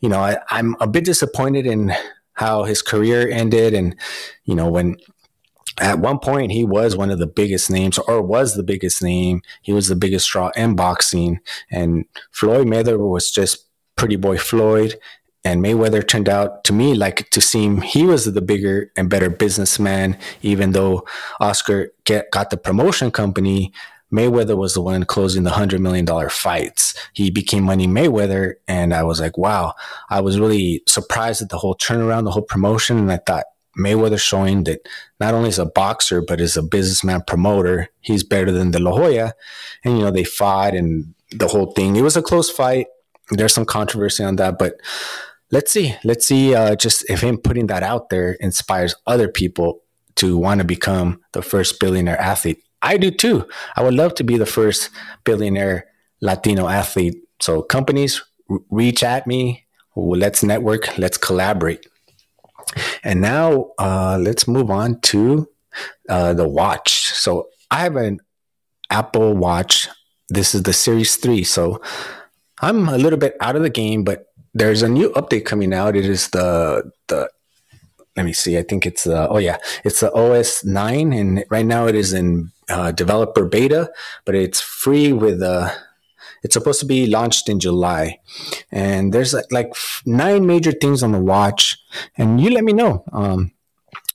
you 0.00 0.10
know 0.10 0.20
I, 0.20 0.38
i'm 0.50 0.76
a 0.80 0.86
bit 0.86 1.04
disappointed 1.04 1.66
in 1.66 1.94
how 2.34 2.64
his 2.64 2.82
career 2.82 3.30
ended. 3.30 3.72
And 3.72 3.94
you 4.44 4.54
know 4.54 4.68
when 4.68 4.96
at 5.78 6.00
one 6.00 6.18
point 6.18 6.52
he 6.52 6.64
was 6.64 6.96
one 6.96 7.10
of 7.10 7.18
the 7.18 7.26
biggest 7.26 7.70
names 7.70 7.96
or 7.96 8.20
was 8.20 8.54
the 8.54 8.62
biggest 8.62 9.02
name 9.02 9.40
he 9.62 9.72
was 9.72 9.88
the 9.88 9.96
biggest 9.96 10.28
draw 10.28 10.50
in 10.56 10.74
boxing. 10.74 11.38
And 11.70 12.04
floyd 12.32 12.66
mayweather 12.66 12.98
was 12.98 13.30
just 13.30 13.66
pretty 13.96 14.16
boy 14.16 14.38
floyd 14.38 14.96
and 15.44 15.64
mayweather 15.64 16.06
turned 16.06 16.28
out 16.28 16.64
to 16.64 16.72
me 16.72 16.94
like 16.94 17.28
to 17.30 17.40
seem 17.40 17.80
he 17.80 18.04
was 18.04 18.24
the 18.24 18.42
bigger 18.42 18.90
and 18.96 19.10
better 19.10 19.30
businessman 19.30 20.16
even 20.42 20.72
though 20.72 21.06
oscar 21.40 21.92
get, 22.04 22.30
got 22.30 22.50
the 22.50 22.56
promotion 22.56 23.10
company 23.10 23.72
mayweather 24.12 24.56
was 24.56 24.74
the 24.74 24.82
one 24.82 25.04
closing 25.04 25.44
the 25.44 25.50
$100 25.50 25.80
million 25.80 26.06
fights 26.28 26.94
he 27.12 27.30
became 27.30 27.64
money 27.64 27.86
mayweather 27.86 28.54
and 28.68 28.92
i 28.92 29.02
was 29.02 29.20
like 29.20 29.38
wow 29.38 29.74
i 30.10 30.20
was 30.20 30.38
really 30.38 30.82
surprised 30.86 31.40
at 31.42 31.48
the 31.48 31.58
whole 31.58 31.76
turnaround 31.76 32.24
the 32.24 32.30
whole 32.30 32.42
promotion 32.42 32.98
and 32.98 33.12
i 33.12 33.16
thought 33.16 33.44
Mayweather 33.78 34.20
showing 34.20 34.64
that 34.64 34.86
not 35.20 35.34
only 35.34 35.48
is 35.48 35.58
a 35.58 35.66
boxer 35.66 36.20
but 36.20 36.40
is 36.40 36.56
a 36.56 36.62
businessman 36.62 37.22
promoter. 37.26 37.88
He's 38.00 38.24
better 38.24 38.50
than 38.50 38.72
De 38.72 38.78
La 38.78 38.92
Hoya, 38.92 39.34
and 39.84 39.96
you 39.96 40.04
know 40.04 40.10
they 40.10 40.24
fought 40.24 40.74
and 40.74 41.14
the 41.30 41.48
whole 41.48 41.72
thing. 41.72 41.96
It 41.96 42.02
was 42.02 42.16
a 42.16 42.22
close 42.22 42.50
fight. 42.50 42.86
There's 43.30 43.54
some 43.54 43.64
controversy 43.64 44.24
on 44.24 44.36
that, 44.36 44.58
but 44.58 44.74
let's 45.50 45.70
see. 45.72 45.94
Let's 46.04 46.26
see. 46.26 46.54
Uh, 46.54 46.76
just 46.76 47.08
if 47.10 47.20
him 47.20 47.38
putting 47.38 47.66
that 47.68 47.82
out 47.82 48.10
there 48.10 48.32
inspires 48.34 48.94
other 49.06 49.28
people 49.28 49.80
to 50.16 50.36
want 50.36 50.58
to 50.58 50.64
become 50.64 51.20
the 51.32 51.42
first 51.42 51.80
billionaire 51.80 52.20
athlete. 52.20 52.62
I 52.82 52.96
do 52.96 53.10
too. 53.10 53.46
I 53.76 53.82
would 53.82 53.94
love 53.94 54.14
to 54.16 54.24
be 54.24 54.38
the 54.38 54.46
first 54.46 54.90
billionaire 55.24 55.86
Latino 56.20 56.68
athlete. 56.68 57.16
So 57.40 57.62
companies 57.62 58.22
reach 58.70 59.02
at 59.02 59.26
me. 59.26 59.66
Let's 59.96 60.42
network. 60.42 60.96
Let's 60.98 61.18
collaborate. 61.18 61.86
And 63.02 63.20
now 63.20 63.72
uh, 63.78 64.18
let's 64.20 64.46
move 64.46 64.70
on 64.70 65.00
to 65.02 65.48
uh, 66.08 66.34
the 66.34 66.48
watch. 66.48 67.10
So 67.12 67.48
I 67.70 67.80
have 67.80 67.96
an 67.96 68.20
Apple 68.90 69.34
Watch. 69.34 69.88
This 70.28 70.54
is 70.54 70.62
the 70.62 70.72
Series 70.72 71.16
3. 71.16 71.44
So 71.44 71.80
I'm 72.60 72.88
a 72.88 72.98
little 72.98 73.18
bit 73.18 73.36
out 73.40 73.56
of 73.56 73.62
the 73.62 73.70
game, 73.70 74.04
but 74.04 74.26
there's 74.54 74.82
a 74.82 74.88
new 74.88 75.10
update 75.10 75.44
coming 75.44 75.72
out. 75.72 75.96
It 75.96 76.06
is 76.06 76.28
the 76.30 76.90
the 77.08 77.30
let 78.16 78.26
me 78.26 78.32
see. 78.32 78.58
I 78.58 78.62
think 78.62 78.86
it's 78.86 79.06
uh, 79.06 79.28
oh 79.30 79.38
yeah, 79.38 79.58
it's 79.84 80.00
the 80.00 80.12
OS 80.12 80.64
nine, 80.64 81.12
and 81.12 81.44
right 81.50 81.66
now 81.66 81.86
it 81.86 81.94
is 81.94 82.12
in 82.12 82.50
uh, 82.68 82.92
developer 82.92 83.44
beta, 83.44 83.90
but 84.24 84.34
it's 84.34 84.60
free 84.60 85.12
with 85.12 85.42
uh, 85.42 85.70
it's 86.42 86.54
supposed 86.54 86.80
to 86.80 86.86
be 86.86 87.06
launched 87.06 87.48
in 87.48 87.60
July, 87.60 88.18
and 88.70 89.12
there's 89.12 89.34
like 89.50 89.72
nine 90.04 90.46
major 90.46 90.72
things 90.72 91.02
on 91.02 91.12
the 91.12 91.20
watch. 91.20 91.78
And 92.16 92.40
you 92.40 92.50
let 92.50 92.64
me 92.64 92.72
know. 92.72 93.04
Um, 93.12 93.52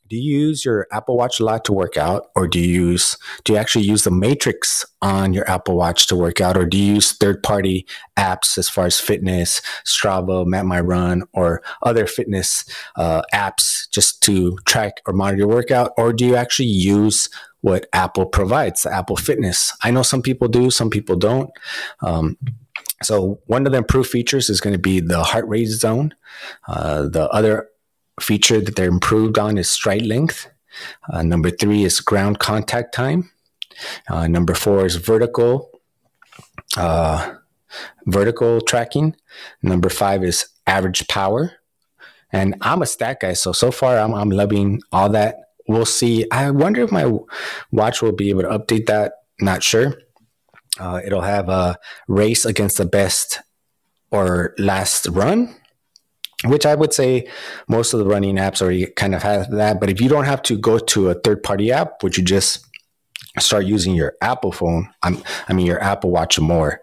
do 0.07 0.15
you 0.15 0.39
use 0.47 0.63
your 0.63 0.87
Apple 0.91 1.17
Watch 1.17 1.39
a 1.39 1.45
lot 1.45 1.65
to 1.65 1.73
work 1.73 1.97
out, 1.97 2.27
or 2.35 2.47
do 2.47 2.59
you 2.59 2.67
use 2.67 3.17
do 3.43 3.53
you 3.53 3.59
actually 3.59 3.85
use 3.85 4.03
the 4.03 4.11
metrics 4.11 4.85
on 5.01 5.33
your 5.33 5.49
Apple 5.49 5.75
Watch 5.75 6.07
to 6.07 6.15
work 6.15 6.41
out, 6.41 6.57
or 6.57 6.65
do 6.65 6.77
you 6.77 6.95
use 6.95 7.13
third 7.13 7.41
party 7.43 7.85
apps 8.17 8.57
as 8.57 8.69
far 8.69 8.85
as 8.85 8.99
fitness, 8.99 9.61
Strava, 9.85 10.45
Map 10.45 10.65
My 10.65 10.79
Run, 10.79 11.23
or 11.33 11.61
other 11.81 12.07
fitness 12.07 12.65
uh, 12.95 13.21
apps 13.33 13.89
just 13.91 14.21
to 14.23 14.57
track 14.65 15.01
or 15.05 15.13
monitor 15.13 15.39
your 15.39 15.47
workout, 15.47 15.91
or 15.97 16.13
do 16.13 16.25
you 16.25 16.35
actually 16.35 16.69
use 16.69 17.29
what 17.61 17.87
Apple 17.93 18.27
provides, 18.27 18.85
Apple 18.85 19.17
Fitness. 19.17 19.75
I 19.81 19.89
know 19.89 20.03
some 20.03 20.21
people 20.21 20.47
do, 20.47 20.69
some 20.69 20.91
people 20.91 21.15
don't. 21.15 21.49
Um, 22.01 22.37
so 23.01 23.39
one 23.47 23.65
of 23.65 23.71
the 23.71 23.79
improved 23.79 24.09
features 24.09 24.51
is 24.51 24.61
going 24.61 24.73
to 24.73 24.79
be 24.79 24.99
the 24.99 25.23
heart 25.23 25.47
rate 25.47 25.69
zone. 25.69 26.13
Uh, 26.67 27.07
the 27.09 27.27
other 27.29 27.69
feature 28.19 28.61
that 28.61 28.75
they're 28.75 28.89
improved 28.89 29.37
on 29.37 29.57
is 29.57 29.69
stride 29.69 30.05
length. 30.05 30.49
Uh, 31.11 31.23
number 31.23 31.49
three 31.49 31.83
is 31.83 31.99
ground 31.99 32.39
contact 32.39 32.93
time. 32.93 33.31
Uh, 34.09 34.27
number 34.27 34.53
four 34.53 34.85
is 34.85 34.95
vertical 34.95 35.69
uh, 36.77 37.35
vertical 38.05 38.61
tracking. 38.61 39.15
Number 39.61 39.89
five 39.89 40.23
is 40.23 40.47
average 40.67 41.07
power. 41.07 41.53
And 42.31 42.55
I'm 42.61 42.81
a 42.81 42.85
stat 42.85 43.19
guy, 43.21 43.33
so 43.33 43.53
so 43.53 43.71
far 43.71 43.97
I'm, 43.97 44.13
I'm 44.13 44.29
loving 44.29 44.81
all 44.91 45.09
that 45.09 45.45
we'll 45.67 45.85
see. 45.85 46.25
I 46.31 46.49
wonder 46.51 46.83
if 46.83 46.91
my 46.91 47.11
watch 47.71 48.01
will 48.01 48.11
be 48.11 48.29
able 48.29 48.43
to 48.43 48.49
update 48.49 48.87
that. 48.87 49.13
Not 49.39 49.63
sure. 49.63 49.95
Uh, 50.79 51.01
it'll 51.05 51.21
have 51.21 51.49
a 51.49 51.77
race 52.07 52.45
against 52.45 52.77
the 52.77 52.85
best 52.85 53.39
or 54.11 54.53
last 54.57 55.07
run, 55.07 55.55
which 56.43 56.65
I 56.65 56.75
would 56.75 56.93
say 56.93 57.27
most 57.67 57.93
of 57.93 57.99
the 57.99 58.05
running 58.05 58.35
apps 58.35 58.61
already 58.61 58.87
kind 58.87 59.15
of 59.15 59.23
have 59.23 59.49
that. 59.51 59.79
But 59.79 59.89
if 59.89 60.01
you 60.01 60.09
don't 60.09 60.25
have 60.25 60.41
to 60.43 60.57
go 60.57 60.77
to 60.77 61.09
a 61.09 61.13
third 61.15 61.43
party 61.43 61.71
app, 61.71 62.03
would 62.03 62.17
you 62.17 62.23
just 62.23 62.65
start 63.39 63.65
using 63.65 63.95
your 63.95 64.13
Apple 64.21 64.51
phone? 64.51 64.89
I'm, 65.03 65.21
I 65.47 65.53
mean, 65.53 65.65
your 65.65 65.81
Apple 65.81 66.11
Watch 66.11 66.39
more. 66.39 66.81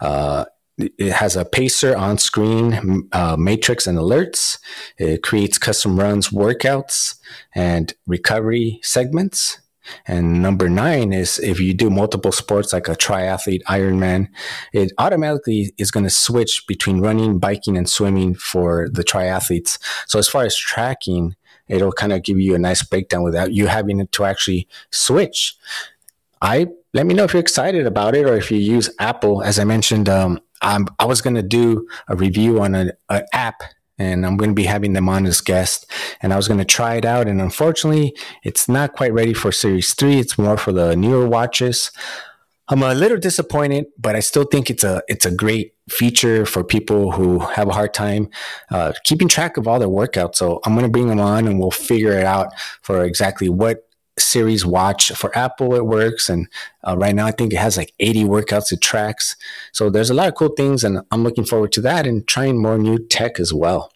Uh, 0.00 0.46
it 0.78 1.12
has 1.12 1.36
a 1.36 1.44
pacer 1.44 1.96
on 1.96 2.18
screen 2.18 3.08
uh, 3.12 3.36
metrics 3.38 3.86
and 3.86 3.96
alerts. 3.96 4.58
It 4.98 5.22
creates 5.22 5.56
custom 5.56 5.98
runs, 5.98 6.28
workouts, 6.28 7.16
and 7.54 7.94
recovery 8.06 8.80
segments. 8.82 9.58
And 10.06 10.42
number 10.42 10.68
nine 10.68 11.12
is 11.12 11.38
if 11.38 11.60
you 11.60 11.74
do 11.74 11.90
multiple 11.90 12.32
sports 12.32 12.72
like 12.72 12.88
a 12.88 12.96
triathlete, 12.96 13.62
Ironman, 13.64 14.28
it 14.72 14.92
automatically 14.98 15.72
is 15.78 15.90
going 15.90 16.04
to 16.04 16.10
switch 16.10 16.64
between 16.66 17.00
running, 17.00 17.38
biking, 17.38 17.76
and 17.76 17.88
swimming 17.88 18.34
for 18.34 18.88
the 18.90 19.04
triathletes. 19.04 19.78
So 20.06 20.18
as 20.18 20.28
far 20.28 20.44
as 20.44 20.56
tracking, 20.56 21.36
it'll 21.68 21.92
kind 21.92 22.12
of 22.12 22.22
give 22.22 22.38
you 22.38 22.54
a 22.54 22.58
nice 22.58 22.82
breakdown 22.82 23.22
without 23.22 23.52
you 23.52 23.66
having 23.66 24.06
to 24.06 24.24
actually 24.24 24.68
switch. 24.90 25.56
I 26.40 26.66
let 26.92 27.06
me 27.06 27.14
know 27.14 27.24
if 27.24 27.32
you're 27.32 27.40
excited 27.40 27.86
about 27.86 28.14
it 28.14 28.26
or 28.26 28.36
if 28.36 28.50
you 28.50 28.58
use 28.58 28.90
Apple. 28.98 29.42
As 29.42 29.58
I 29.58 29.64
mentioned, 29.64 30.08
um, 30.08 30.40
I 30.62 31.04
was 31.04 31.20
going 31.20 31.36
to 31.36 31.42
do 31.42 31.86
a 32.08 32.16
review 32.16 32.60
on 32.60 32.74
an 32.74 32.92
app 33.32 33.62
and 33.98 34.26
I'm 34.26 34.36
going 34.36 34.50
to 34.50 34.54
be 34.54 34.64
having 34.64 34.92
them 34.92 35.08
on 35.08 35.26
as 35.26 35.40
guests. 35.40 35.86
And 36.20 36.32
I 36.32 36.36
was 36.36 36.48
going 36.48 36.58
to 36.58 36.64
try 36.64 36.94
it 36.94 37.04
out. 37.04 37.28
And 37.28 37.40
unfortunately, 37.40 38.16
it's 38.42 38.68
not 38.68 38.92
quite 38.92 39.12
ready 39.12 39.34
for 39.34 39.52
Series 39.52 39.94
3. 39.94 40.18
It's 40.18 40.38
more 40.38 40.56
for 40.56 40.72
the 40.72 40.96
newer 40.96 41.26
watches. 41.26 41.90
I'm 42.68 42.82
a 42.82 42.94
little 42.94 43.18
disappointed, 43.18 43.86
but 43.96 44.16
I 44.16 44.20
still 44.20 44.42
think 44.42 44.70
it's 44.70 44.82
a 44.82 45.02
it's 45.06 45.24
a 45.24 45.30
great 45.30 45.74
feature 45.88 46.44
for 46.44 46.64
people 46.64 47.12
who 47.12 47.38
have 47.38 47.68
a 47.68 47.72
hard 47.72 47.94
time 47.94 48.28
uh, 48.72 48.92
keeping 49.04 49.28
track 49.28 49.56
of 49.56 49.68
all 49.68 49.78
their 49.78 49.88
workouts. 49.88 50.34
So 50.36 50.60
I'm 50.64 50.72
going 50.74 50.84
to 50.84 50.90
bring 50.90 51.06
them 51.06 51.20
on, 51.20 51.46
and 51.46 51.60
we'll 51.60 51.70
figure 51.70 52.12
it 52.12 52.24
out 52.24 52.48
for 52.82 53.04
exactly 53.04 53.48
what 53.48 53.85
series 54.18 54.64
watch 54.64 55.12
for 55.12 55.36
apple 55.36 55.74
it 55.74 55.86
works 55.86 56.28
and 56.28 56.48
uh, 56.86 56.96
right 56.96 57.14
now 57.14 57.26
i 57.26 57.30
think 57.30 57.52
it 57.52 57.58
has 57.58 57.76
like 57.76 57.92
80 58.00 58.24
workouts 58.24 58.72
it 58.72 58.80
tracks 58.80 59.36
so 59.72 59.90
there's 59.90 60.10
a 60.10 60.14
lot 60.14 60.28
of 60.28 60.34
cool 60.34 60.48
things 60.48 60.84
and 60.84 61.00
i'm 61.10 61.22
looking 61.22 61.44
forward 61.44 61.72
to 61.72 61.80
that 61.82 62.06
and 62.06 62.26
trying 62.26 62.60
more 62.60 62.78
new 62.78 62.98
tech 62.98 63.38
as 63.38 63.52
well 63.52 63.90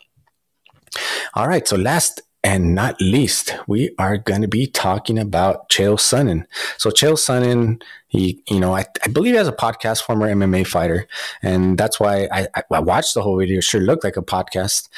all 1.35 1.48
right 1.48 1.66
so 1.66 1.76
last 1.76 2.22
and 2.42 2.74
not 2.74 2.98
least, 3.00 3.54
we 3.66 3.94
are 3.98 4.16
going 4.16 4.40
to 4.40 4.48
be 4.48 4.66
talking 4.66 5.18
about 5.18 5.68
Chael 5.68 5.96
Sonnen. 5.96 6.46
So 6.78 6.90
Chael 6.90 7.12
Sonnen, 7.12 7.83
he, 8.09 8.42
you 8.48 8.59
know, 8.59 8.74
I, 8.74 8.87
I 9.04 9.09
believe 9.09 9.33
he 9.33 9.37
has 9.37 9.48
a 9.48 9.52
podcast, 9.52 10.02
former 10.02 10.26
MMA 10.26 10.66
fighter, 10.66 11.06
and 11.42 11.76
that's 11.76 12.00
why 12.00 12.28
I, 12.33 12.48
I 12.70 12.80
watched 12.80 13.14
the 13.14 13.22
whole 13.22 13.38
video. 13.38 13.59
It 13.59 13.64
sure 13.64 13.80
looked 13.80 14.04
like 14.04 14.16
a 14.16 14.22
podcast, 14.22 14.88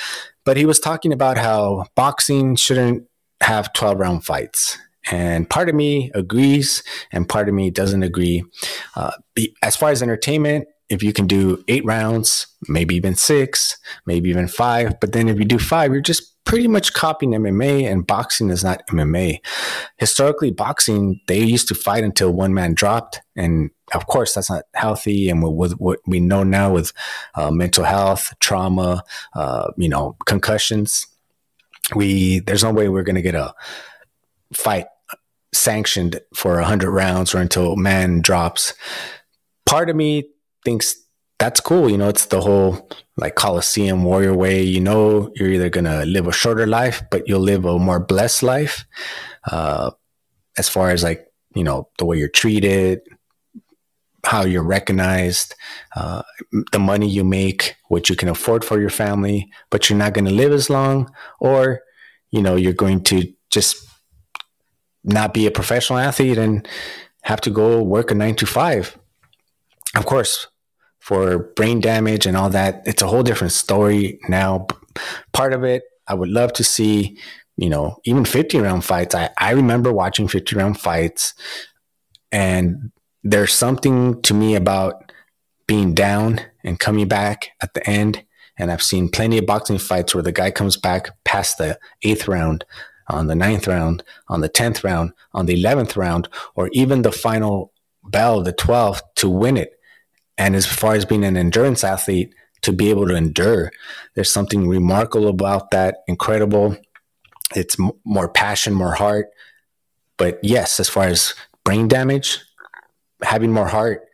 but 0.45 0.57
he 0.57 0.65
was 0.65 0.79
talking 0.79 1.13
about 1.13 1.37
how 1.37 1.87
boxing 1.97 2.55
shouldn't 2.55 3.09
have 3.41 3.73
12 3.73 3.99
round 3.99 4.25
fights. 4.25 4.79
And 5.11 5.49
part 5.49 5.69
of 5.69 5.75
me 5.75 6.11
agrees, 6.15 6.83
and 7.11 7.29
part 7.29 7.49
of 7.49 7.55
me 7.55 7.71
doesn't 7.71 8.03
agree. 8.03 8.45
Uh, 8.95 9.13
as 9.63 9.77
far 9.77 9.91
as 9.91 10.03
entertainment, 10.03 10.69
if 10.89 11.03
you 11.03 11.13
can 11.13 11.27
do 11.27 11.65
eight 11.69 11.85
rounds, 11.85 12.47
maybe 12.69 12.95
even 12.95 13.15
six, 13.15 13.79
maybe 14.07 14.29
even 14.29 14.47
five, 14.47 15.01
but 15.01 15.13
then 15.13 15.29
if 15.29 15.39
you 15.39 15.45
do 15.45 15.59
five, 15.59 15.93
you're 15.93 16.03
just 16.03 16.33
pretty 16.45 16.69
much 16.69 16.93
copying 16.93 17.33
MMA, 17.33 17.91
and 17.91 18.07
boxing 18.07 18.51
is 18.51 18.65
not 18.65 18.87
MMA. 18.89 19.39
Historically, 19.97 20.51
boxing, 20.51 21.21
they 21.29 21.41
used 21.41 21.69
to 21.69 21.75
fight 21.75 22.05
until 22.05 22.31
one 22.31 22.53
man 22.53 22.75
dropped. 22.75 23.23
And 23.37 23.71
of 23.95 24.07
course, 24.07 24.35
that's 24.35 24.51
not 24.51 24.65
healthy. 24.75 25.31
And 25.31 25.43
with 25.43 25.73
what 25.75 26.01
we 26.07 26.21
know 26.21 26.43
now 26.43 26.73
with 26.73 26.93
uh, 27.35 27.51
mental 27.51 27.85
health, 27.85 28.35
trauma, 28.41 29.03
uh, 29.35 29.71
you 29.77 29.89
know, 29.89 30.17
concussions, 30.27 31.07
we 31.95 32.41
there's 32.41 32.65
no 32.65 32.73
way 32.73 32.89
we're 32.89 33.03
going 33.03 33.17
to 33.17 33.23
get 33.23 33.35
a 33.35 33.55
fight 34.55 34.87
sanctioned 35.53 36.21
for 36.35 36.55
100 36.57 36.91
rounds 36.91 37.35
or 37.35 37.39
until 37.39 37.77
man 37.77 38.21
drops. 38.21 38.75
Part 39.67 39.91
of 39.91 39.97
me 39.97 40.31
thinks 40.65 40.97
that's 41.39 41.61
cool. 41.61 41.91
You 41.91 41.99
know, 41.99 42.09
it's 42.09 42.27
the 42.27 42.41
whole 42.41 42.89
like 43.17 43.35
Coliseum 43.35 44.05
warrior 44.05 44.35
way. 44.35 44.63
You 44.63 44.81
know, 44.81 45.33
you're 45.35 45.51
either 45.51 45.71
going 45.71 45.85
to 45.85 46.05
live 46.05 46.27
a 46.27 46.33
shorter 46.33 46.67
life, 46.67 47.03
but 47.11 47.27
you'll 47.29 47.41
live 47.41 47.65
a 47.65 47.79
more 47.79 48.01
blessed 48.01 48.43
life. 48.43 48.85
Uh, 49.51 49.91
as 50.57 50.69
far 50.69 50.91
as 50.91 51.03
like, 51.03 51.27
you 51.55 51.65
know, 51.65 51.89
the 51.99 52.05
way 52.05 52.17
you're 52.17 52.29
treated, 52.29 53.01
how 54.25 54.45
you're 54.45 54.63
recognized, 54.63 55.55
uh, 55.97 56.23
the 56.71 56.79
money 56.79 57.09
you 57.09 57.25
make, 57.25 57.75
what 57.89 58.09
you 58.09 58.15
can 58.15 58.29
afford 58.29 58.65
for 58.65 58.81
your 58.81 58.91
family, 58.91 59.51
but 59.71 59.91
you're 59.91 59.99
not 59.99 60.15
going 60.15 60.25
to 60.25 60.31
live 60.31 60.53
as 60.53 60.71
long, 60.71 61.13
or, 61.41 61.81
you 62.31 62.41
know, 62.41 62.55
you're 62.55 62.73
going 62.73 63.03
to 63.03 63.33
just 63.51 63.85
not 65.05 65.35
be 65.35 65.47
a 65.47 65.51
professional 65.51 65.99
athlete 65.99 66.39
and 66.39 66.67
have 67.23 67.41
to 67.43 67.51
go 67.51 67.83
work 67.83 68.11
a 68.11 68.15
nine 68.15 68.35
to 68.37 68.47
five. 68.47 68.97
Of 69.95 70.07
course, 70.07 70.47
for 71.01 71.39
brain 71.57 71.81
damage 71.81 72.27
and 72.27 72.37
all 72.37 72.51
that, 72.51 72.83
it's 72.87 73.03
a 73.03 73.09
whole 73.09 73.23
different 73.23 73.53
story 73.53 74.21
now. 74.29 74.67
Part 75.33 75.53
of 75.53 75.65
it, 75.65 75.83
I 76.07 76.15
would 76.15 76.29
love 76.29 76.53
to 76.55 76.65
see, 76.65 77.19
you 77.57 77.69
know, 77.69 77.97
even 78.05 78.25
50 78.25 78.59
round 78.61 78.85
fights. 78.85 79.15
I, 79.15 79.31
I 79.39 79.51
remember 79.51 79.93
watching 79.93 80.29
50 80.29 80.57
round 80.57 80.81
fights, 80.81 81.35
and 82.31 82.93
there's 83.23 83.53
something 83.53 84.23
to 84.23 84.35
me 84.35 84.55
about 84.55 85.13
being 85.67 85.95
down 85.95 86.41
and 86.65 86.79
coming 86.79 87.09
back 87.09 87.51
at 87.63 87.75
the 87.75 87.89
end. 87.89 88.25
And 88.59 88.71
I've 88.71 88.83
seen 88.83 89.09
plenty 89.09 89.39
of 89.39 89.47
boxing 89.47 89.79
fights 89.79 90.15
where 90.15 90.23
the 90.23 90.33
guy 90.33 90.51
comes 90.51 90.77
back 90.77 91.09
past 91.25 91.59
the 91.59 91.79
eighth 92.03 92.29
round, 92.29 92.65
on 93.13 93.27
the 93.27 93.35
ninth 93.35 93.67
round, 93.67 94.03
on 94.29 94.41
the 94.41 94.49
10th 94.49 94.83
round, 94.85 95.13
on 95.33 95.47
the 95.47 95.63
11th 95.63 95.97
round, 95.97 96.29
or 96.55 96.69
even 96.73 97.03
the 97.03 97.13
final 97.13 97.73
bell, 98.05 98.43
the 98.43 98.53
12th, 98.53 99.01
to 99.17 99.29
win 99.29 99.57
it. 99.57 99.79
And 100.39 100.57
as 100.57 100.67
far 100.67 100.95
as 100.95 101.05
being 101.05 101.25
an 101.25 101.37
endurance 101.37 101.85
athlete, 101.85 102.35
to 102.63 102.73
be 102.73 102.91
able 102.91 103.09
to 103.09 103.17
endure, 103.17 103.73
there's 104.15 104.31
something 104.31 104.69
remarkable 104.69 105.29
about 105.29 105.73
that, 105.73 105.97
incredible. 106.07 106.77
It's 107.57 107.79
m- 107.79 107.91
more 108.05 108.29
passion, 108.29 108.73
more 108.73 108.95
heart. 108.95 109.27
But 110.17 110.39
yes, 110.43 110.79
as 110.79 110.89
far 110.89 111.07
as 111.07 111.35
brain 111.65 111.89
damage, 111.89 112.39
having 113.23 113.53
more 113.53 113.67
heart 113.67 114.05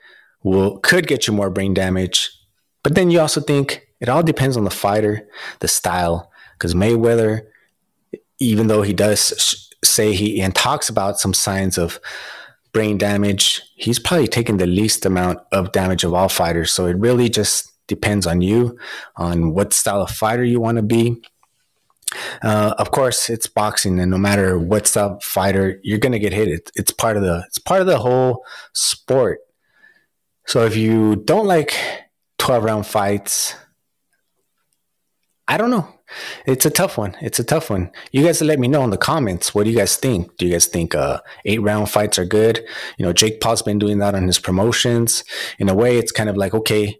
will 0.43 0.79
could 0.79 1.07
get 1.07 1.27
you 1.27 1.35
more 1.35 1.51
brain 1.51 1.75
damage. 1.75 2.31
But 2.83 2.95
then 2.95 3.11
you 3.11 3.21
also 3.21 3.41
think 3.41 3.87
it 4.01 4.09
all 4.09 4.23
depends 4.23 4.57
on 4.57 4.65
the 4.65 4.71
fighter, 4.71 5.29
the 5.61 5.69
style. 5.69 6.31
Because 6.55 6.75
Mayweather, 6.75 7.43
even 8.39 8.67
though 8.69 8.83
he 8.83 8.93
does 8.93 9.69
say 9.85 10.13
he 10.15 10.41
and 10.41 10.55
talks 10.55 10.89
about 10.89 11.19
some 11.19 11.35
signs 11.35 11.79
of 11.79 12.01
brain 12.73 12.99
damage, 12.99 13.63
he's 13.77 13.99
probably 13.99 14.29
taking 14.29 14.59
the 14.59 14.67
least 14.67 15.07
amount 15.07 15.41
of 15.53 15.73
damage 15.73 16.05
of 16.05 16.15
all 16.15 16.29
fighters. 16.29 16.73
So 16.73 16.87
it 16.87 16.97
really 16.97 17.29
just 17.29 17.73
depends 17.87 18.27
on 18.27 18.41
you, 18.41 18.79
on 19.17 19.53
what 19.55 19.73
style 19.73 20.03
of 20.03 20.11
fighter 20.11 20.45
you 20.45 20.61
want 20.61 20.77
to 20.77 20.83
be. 20.83 21.23
Uh, 22.43 22.75
of 22.79 22.91
course, 22.91 23.29
it's 23.29 23.47
boxing, 23.47 24.01
and 24.01 24.11
no 24.11 24.19
matter 24.19 24.59
what 24.59 24.87
style 24.87 25.17
of 25.17 25.23
fighter, 25.23 25.79
you're 25.83 25.99
gonna 25.99 26.19
get 26.19 26.33
hit. 26.33 26.49
It, 26.49 26.71
it's 26.75 26.91
part 26.91 27.17
of 27.17 27.23
the 27.23 27.45
it's 27.47 27.59
part 27.59 27.83
of 27.83 27.87
the 27.87 27.99
whole 27.99 28.45
sport. 28.73 29.41
So 30.47 30.65
if 30.65 30.75
you 30.75 31.17
don't 31.17 31.47
like 31.47 31.75
twelve 32.39 32.65
round 32.65 32.87
fights, 32.87 33.55
I 35.47 35.59
don't 35.59 35.71
know. 35.71 35.98
It's 36.47 36.65
a 36.67 36.71
tough 36.71 36.97
one. 36.97 37.17
It's 37.21 37.39
a 37.39 37.45
tough 37.45 37.71
one. 37.71 37.91
You 38.13 38.25
guys 38.25 38.41
let 38.41 38.59
me 38.59 38.69
know 38.69 38.83
in 38.85 38.91
the 38.91 38.99
comments. 38.99 39.55
What 39.55 39.65
do 39.65 39.71
you 39.71 39.77
guys 39.77 39.97
think? 39.97 40.37
Do 40.37 40.47
you 40.47 40.53
guys 40.53 40.67
think 40.67 40.95
uh, 40.95 41.21
eight 41.45 41.61
round 41.63 41.91
fights 41.91 42.19
are 42.19 42.25
good? 42.25 42.65
You 42.99 43.05
know, 43.05 43.13
Jake 43.13 43.41
Paul's 43.41 43.63
been 43.63 43.79
doing 43.79 43.99
that 43.99 44.15
on 44.15 44.27
his 44.27 44.39
promotions. 44.39 45.25
In 45.59 45.69
a 45.69 45.75
way, 45.75 45.99
it's 45.99 46.13
kind 46.13 46.29
of 46.29 46.37
like, 46.37 46.55
okay, 46.55 46.99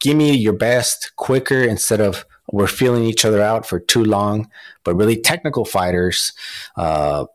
give 0.00 0.16
me 0.16 0.32
your 0.36 0.52
best 0.52 1.12
quicker 1.16 1.62
instead 1.62 2.00
of 2.00 2.24
we're 2.50 2.66
feeling 2.66 3.04
each 3.04 3.24
other 3.24 3.42
out 3.42 3.66
for 3.66 3.78
too 3.78 4.04
long. 4.04 4.50
But 4.84 4.94
really, 4.94 5.20
technical 5.20 5.64
fighters, 5.64 6.32
uh, 6.76 7.26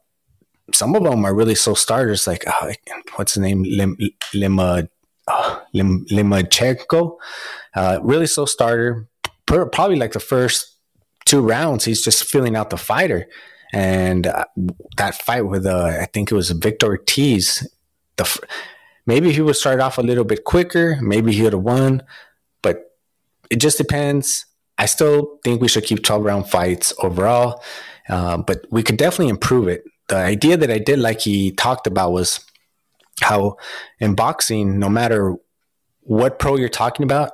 some 0.73 0.95
of 0.95 1.03
them 1.03 1.25
are 1.25 1.35
really 1.35 1.55
slow 1.55 1.73
starters. 1.73 2.25
Like, 2.25 2.47
uh, 2.47 2.73
what's 3.15 3.35
the 3.35 3.41
name? 3.41 3.63
Lim, 3.63 3.97
Lima, 4.33 4.87
uh, 5.27 5.59
Lim, 5.73 6.05
Limachenko. 6.05 7.17
Uh, 7.75 7.99
really 8.01 8.27
slow 8.27 8.45
starter. 8.45 9.07
Probably 9.45 9.97
like 9.97 10.13
the 10.13 10.19
first 10.19 10.72
two 11.25 11.41
rounds, 11.41 11.85
he's 11.85 12.03
just 12.03 12.23
filling 12.23 12.55
out 12.55 12.69
the 12.69 12.77
fighter. 12.77 13.27
And 13.73 14.27
uh, 14.27 14.45
that 14.97 15.15
fight 15.15 15.41
with, 15.41 15.65
uh, 15.65 15.97
I 15.99 16.05
think 16.05 16.31
it 16.31 16.35
was 16.35 16.51
Victor 16.51 16.87
Ortiz, 16.87 17.67
the 18.17 18.39
maybe 19.05 19.31
he 19.31 19.41
would 19.41 19.55
start 19.55 19.79
off 19.79 19.97
a 19.97 20.01
little 20.01 20.23
bit 20.23 20.43
quicker, 20.43 20.99
maybe 21.01 21.33
he 21.33 21.41
would 21.41 21.53
have 21.53 21.63
won, 21.63 22.03
but 22.61 22.95
it 23.49 23.57
just 23.57 23.77
depends. 23.77 24.45
I 24.77 24.85
still 24.85 25.39
think 25.43 25.61
we 25.61 25.67
should 25.67 25.85
keep 25.85 26.03
12 26.03 26.23
round 26.23 26.49
fights 26.49 26.93
overall, 26.99 27.63
uh, 28.09 28.37
but 28.37 28.65
we 28.69 28.83
could 28.83 28.97
definitely 28.97 29.29
improve 29.29 29.67
it. 29.67 29.83
The 30.09 30.17
idea 30.17 30.57
that 30.57 30.69
I 30.69 30.79
did 30.79 30.99
like 30.99 31.21
he 31.21 31.51
talked 31.51 31.87
about 31.87 32.11
was 32.11 32.39
how 33.21 33.57
in 33.99 34.15
boxing, 34.15 34.79
no 34.79 34.89
matter 34.89 35.35
what 36.01 36.39
pro 36.39 36.57
you're 36.57 36.69
talking 36.69 37.03
about, 37.03 37.31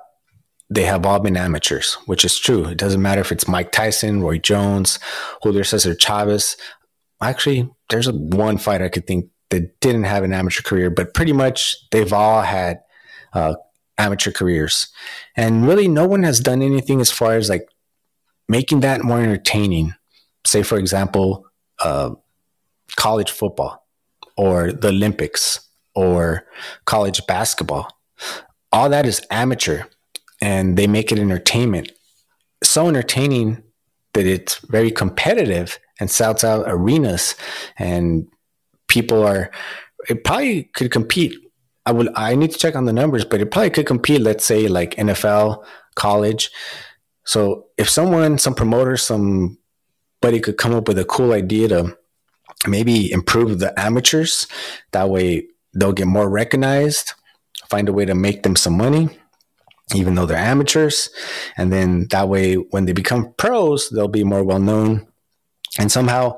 they 0.70 0.84
have 0.84 1.06
all 1.06 1.20
been 1.20 1.36
amateurs, 1.38 1.96
which 2.06 2.24
is 2.24 2.38
true. 2.38 2.66
It 2.66 2.78
doesn't 2.78 3.02
matter 3.02 3.22
if 3.22 3.32
it's 3.32 3.48
Mike 3.48 3.72
Tyson, 3.72 4.22
Roy 4.22 4.38
Jones, 4.38 5.00
Julio 5.42 5.64
Cesar 5.64 5.96
Chavez. 5.96 6.58
Actually, 7.22 7.70
there's 7.90 8.12
one 8.12 8.58
fight 8.58 8.82
I 8.82 8.90
could 8.90 9.08
think 9.08 9.30
that 9.50 9.80
didn't 9.80 10.04
have 10.04 10.24
an 10.24 10.32
amateur 10.32 10.62
career, 10.62 10.90
but 10.90 11.14
pretty 11.14 11.34
much 11.34 11.76
they've 11.90 12.14
all 12.14 12.44
had 12.44 12.82
uh, 13.34 13.56
amateur 13.98 14.32
careers. 14.32 14.88
And 15.36 15.68
really, 15.68 15.88
no 15.88 16.08
one 16.08 16.24
has 16.24 16.40
done 16.40 16.62
anything 16.62 17.02
as 17.02 17.12
far 17.12 17.36
as 17.36 17.50
like 17.50 17.68
making 18.48 18.82
that 18.82 19.04
more 19.04 19.20
entertaining. 19.20 19.96
Say, 20.46 20.62
for 20.62 20.78
example, 20.78 21.46
uh, 21.80 22.12
college 22.96 23.32
football 23.32 23.88
or 24.38 24.72
the 24.72 24.90
Olympics 24.90 25.62
or 25.96 26.46
college 26.86 27.26
basketball. 27.28 27.88
All 28.72 28.90
that 28.90 29.06
is 29.08 29.22
amateur 29.32 29.84
and 30.42 30.78
they 30.78 30.88
make 30.88 31.12
it 31.12 31.20
entertainment. 31.20 31.92
So 32.64 32.88
entertaining 32.88 33.64
that 34.14 34.26
it's 34.26 34.60
very 34.68 34.92
competitive 34.92 35.80
and 36.00 36.10
sells 36.10 36.44
out 36.44 36.66
arenas 36.68 37.36
and 37.78 38.28
people 38.88 39.24
are 39.26 39.52
it 40.08 40.24
probably 40.24 40.64
could 40.64 40.92
compete. 40.92 41.36
I 41.86 41.92
would 41.92 42.10
I 42.16 42.36
need 42.36 42.52
to 42.52 42.58
check 42.58 42.76
on 42.76 42.86
the 42.86 42.94
numbers, 42.94 43.26
but 43.26 43.42
it 43.42 43.52
probably 43.52 43.70
could 43.70 43.86
compete, 43.86 44.22
let's 44.22 44.46
say 44.46 44.68
like 44.68 44.96
NFL, 44.96 45.64
college. 45.96 46.50
So 47.26 47.68
if 47.78 47.90
someone, 47.90 48.38
some 48.38 48.56
promoter, 48.56 48.98
somebody 48.98 50.40
could 50.42 50.58
come 50.58 50.74
up 50.74 50.88
with 50.88 50.98
a 50.98 51.06
cool 51.06 51.34
idea 51.34 51.68
to 51.70 51.98
maybe 52.68 53.12
improve 53.12 53.60
the 53.60 53.78
amateurs, 53.80 54.48
that 54.92 55.10
way 55.10 55.48
they'll 55.74 55.94
get 55.94 56.08
more 56.08 56.30
recognized, 56.30 57.14
find 57.70 57.88
a 57.88 57.94
way 57.94 58.06
to 58.06 58.16
make 58.16 58.44
them 58.44 58.56
some 58.56 58.76
money 58.78 59.10
even 59.96 60.16
though 60.16 60.26
they're 60.26 60.38
amateurs. 60.38 61.10
And 61.58 61.72
then 61.72 62.08
that 62.12 62.30
way, 62.30 62.56
when 62.56 62.86
they 62.86 62.94
become 62.94 63.34
pros, 63.38 63.90
they'll 63.90 64.08
be 64.08 64.24
more 64.24 64.44
well 64.44 64.60
known. 64.60 65.08
And 65.78 65.92
somehow 65.92 66.38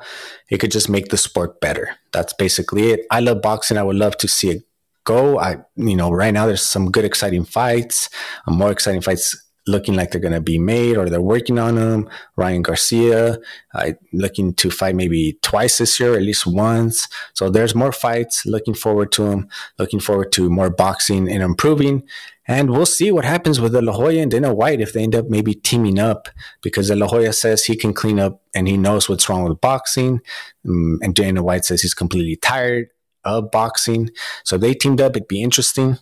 it 0.50 0.58
could 0.60 0.72
just 0.72 0.90
make 0.90 1.10
the 1.10 1.18
sport 1.18 1.62
better. 1.62 1.90
That's 2.12 2.34
basically 2.34 2.92
it. 2.92 3.06
I 3.10 3.22
love 3.22 3.42
boxing. 3.42 3.78
I 3.78 3.84
would 3.84 3.96
love 3.96 4.18
to 4.18 4.28
see 4.28 4.50
it 4.50 4.64
go. 5.04 5.40
I, 5.40 5.58
you 5.76 5.96
know, 5.96 6.12
right 6.12 6.34
now 6.34 6.46
there's 6.46 6.62
some 6.62 6.92
good, 6.92 7.06
exciting 7.06 7.46
fights, 7.46 8.10
more 8.48 8.72
exciting 8.72 9.02
fights 9.02 9.36
looking 9.68 9.96
like 9.96 10.12
they're 10.12 10.22
going 10.22 10.34
to 10.34 10.42
be 10.42 10.58
made 10.58 10.98
or 10.98 11.10
they're 11.10 11.22
working 11.22 11.60
on 11.60 11.76
them. 11.76 12.10
Ryan 12.36 12.62
Garcia, 12.62 13.38
uh, 13.74 13.92
looking 14.12 14.54
to 14.56 14.72
fight 14.72 14.96
maybe 14.96 15.38
twice 15.42 15.78
this 15.78 16.00
year, 16.00 16.16
at 16.16 16.24
least 16.24 16.48
once. 16.48 17.08
So 17.34 17.50
there's 17.50 17.76
more 17.76 17.92
fights. 17.92 18.46
Looking 18.46 18.74
forward 18.74 19.12
to 19.14 19.24
them. 19.24 19.48
Looking 19.78 20.00
forward 20.00 20.32
to 20.34 20.50
more 20.50 20.70
boxing 20.70 21.30
and 21.30 21.44
improving. 21.44 22.04
And 22.52 22.70
we'll 22.70 22.86
see 22.86 23.14
what 23.14 23.24
happens 23.24 23.62
with 23.62 23.72
the 23.72 23.82
La 23.82 23.98
and 24.08 24.30
Dana 24.30 24.54
White 24.54 24.82
if 24.82 24.92
they 24.92 25.04
end 25.04 25.16
up 25.16 25.30
maybe 25.30 25.54
teaming 25.54 26.00
up 26.00 26.28
because 26.62 26.90
the 26.90 26.98
La 26.98 27.32
says 27.32 27.64
he 27.64 27.78
can 27.78 27.94
clean 27.94 28.20
up 28.20 28.42
and 28.54 28.68
he 28.68 28.76
knows 28.76 29.08
what's 29.08 29.30
wrong 29.30 29.46
with 29.46 29.62
boxing. 29.62 30.20
Um, 30.68 31.00
and 31.02 31.16
Dana 31.16 31.42
White 31.42 31.64
says 31.64 31.82
he's 31.82 31.94
completely 31.94 32.36
tired 32.36 32.90
of 33.24 33.52
boxing. 33.52 34.10
So 34.44 34.58
they 34.58 34.74
teamed 34.74 35.00
up. 35.00 35.16
It'd 35.16 35.30
be 35.30 35.42
interesting. 35.42 35.98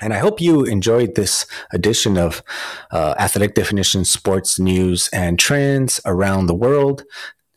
And 0.00 0.14
I 0.14 0.18
hope 0.18 0.40
you 0.40 0.62
enjoyed 0.62 1.16
this 1.16 1.46
edition 1.72 2.16
of 2.16 2.44
uh, 2.92 3.16
Athletic 3.18 3.56
Definition 3.56 4.04
Sports 4.04 4.60
News 4.60 5.08
and 5.12 5.36
Trends 5.36 6.00
around 6.06 6.46
the 6.46 6.54
world. 6.54 7.02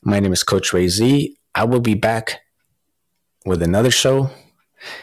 My 0.01 0.19
name 0.19 0.33
is 0.33 0.41
Coach 0.41 0.73
Ray 0.73 0.87
Z. 0.87 1.37
I 1.53 1.63
will 1.63 1.79
be 1.79 1.93
back 1.93 2.39
with 3.45 3.61
another 3.61 3.91
show 3.91 4.31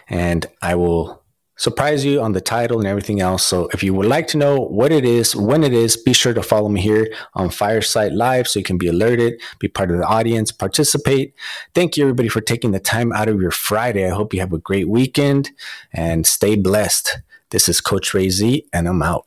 and 0.09 0.45
I 0.61 0.75
will 0.75 1.23
surprise 1.57 2.05
you 2.05 2.21
on 2.21 2.33
the 2.33 2.40
title 2.40 2.79
and 2.79 2.87
everything 2.87 3.21
else. 3.21 3.42
So 3.42 3.69
if 3.73 3.83
you 3.83 3.95
would 3.95 4.07
like 4.07 4.27
to 4.29 4.38
know 4.38 4.61
what 4.61 4.92
it 4.92 5.05
is, 5.05 5.35
when 5.35 5.64
it 5.64 5.73
is, 5.73 5.97
be 5.97 6.12
sure 6.12 6.35
to 6.35 6.42
follow 6.42 6.69
me 6.69 6.81
here 6.81 7.12
on 7.35 7.51
Fireside 7.51 8.12
Live 8.12 8.47
so 8.47 8.59
you 8.59 8.64
can 8.64 8.79
be 8.79 8.88
alerted, 8.88 9.40
be 9.59 9.69
part 9.69 9.90
of 9.90 9.99
the 9.99 10.07
audience, 10.07 10.53
participate. 10.53 11.35
Thank 11.75 11.97
you 11.97 12.05
everybody 12.05 12.29
for 12.29 12.40
taking 12.40 12.73
the 12.73 12.81
time 12.81 13.12
out 13.12 13.29
of 13.29 13.40
your 13.40 13.51
Friday. 13.51 14.07
I 14.07 14.14
hope 14.14 14.35
you 14.35 14.40
have 14.40 14.53
a 14.53 14.59
great 14.59 14.88
weekend 14.88 15.51
and 15.92 16.27
stay 16.27 16.57
blessed. 16.57 17.19
This 17.51 17.69
is 17.69 17.81
Coach 17.81 18.12
Ray 18.12 18.29
Z, 18.29 18.66
and 18.73 18.88
I'm 18.88 19.03
out. 19.03 19.27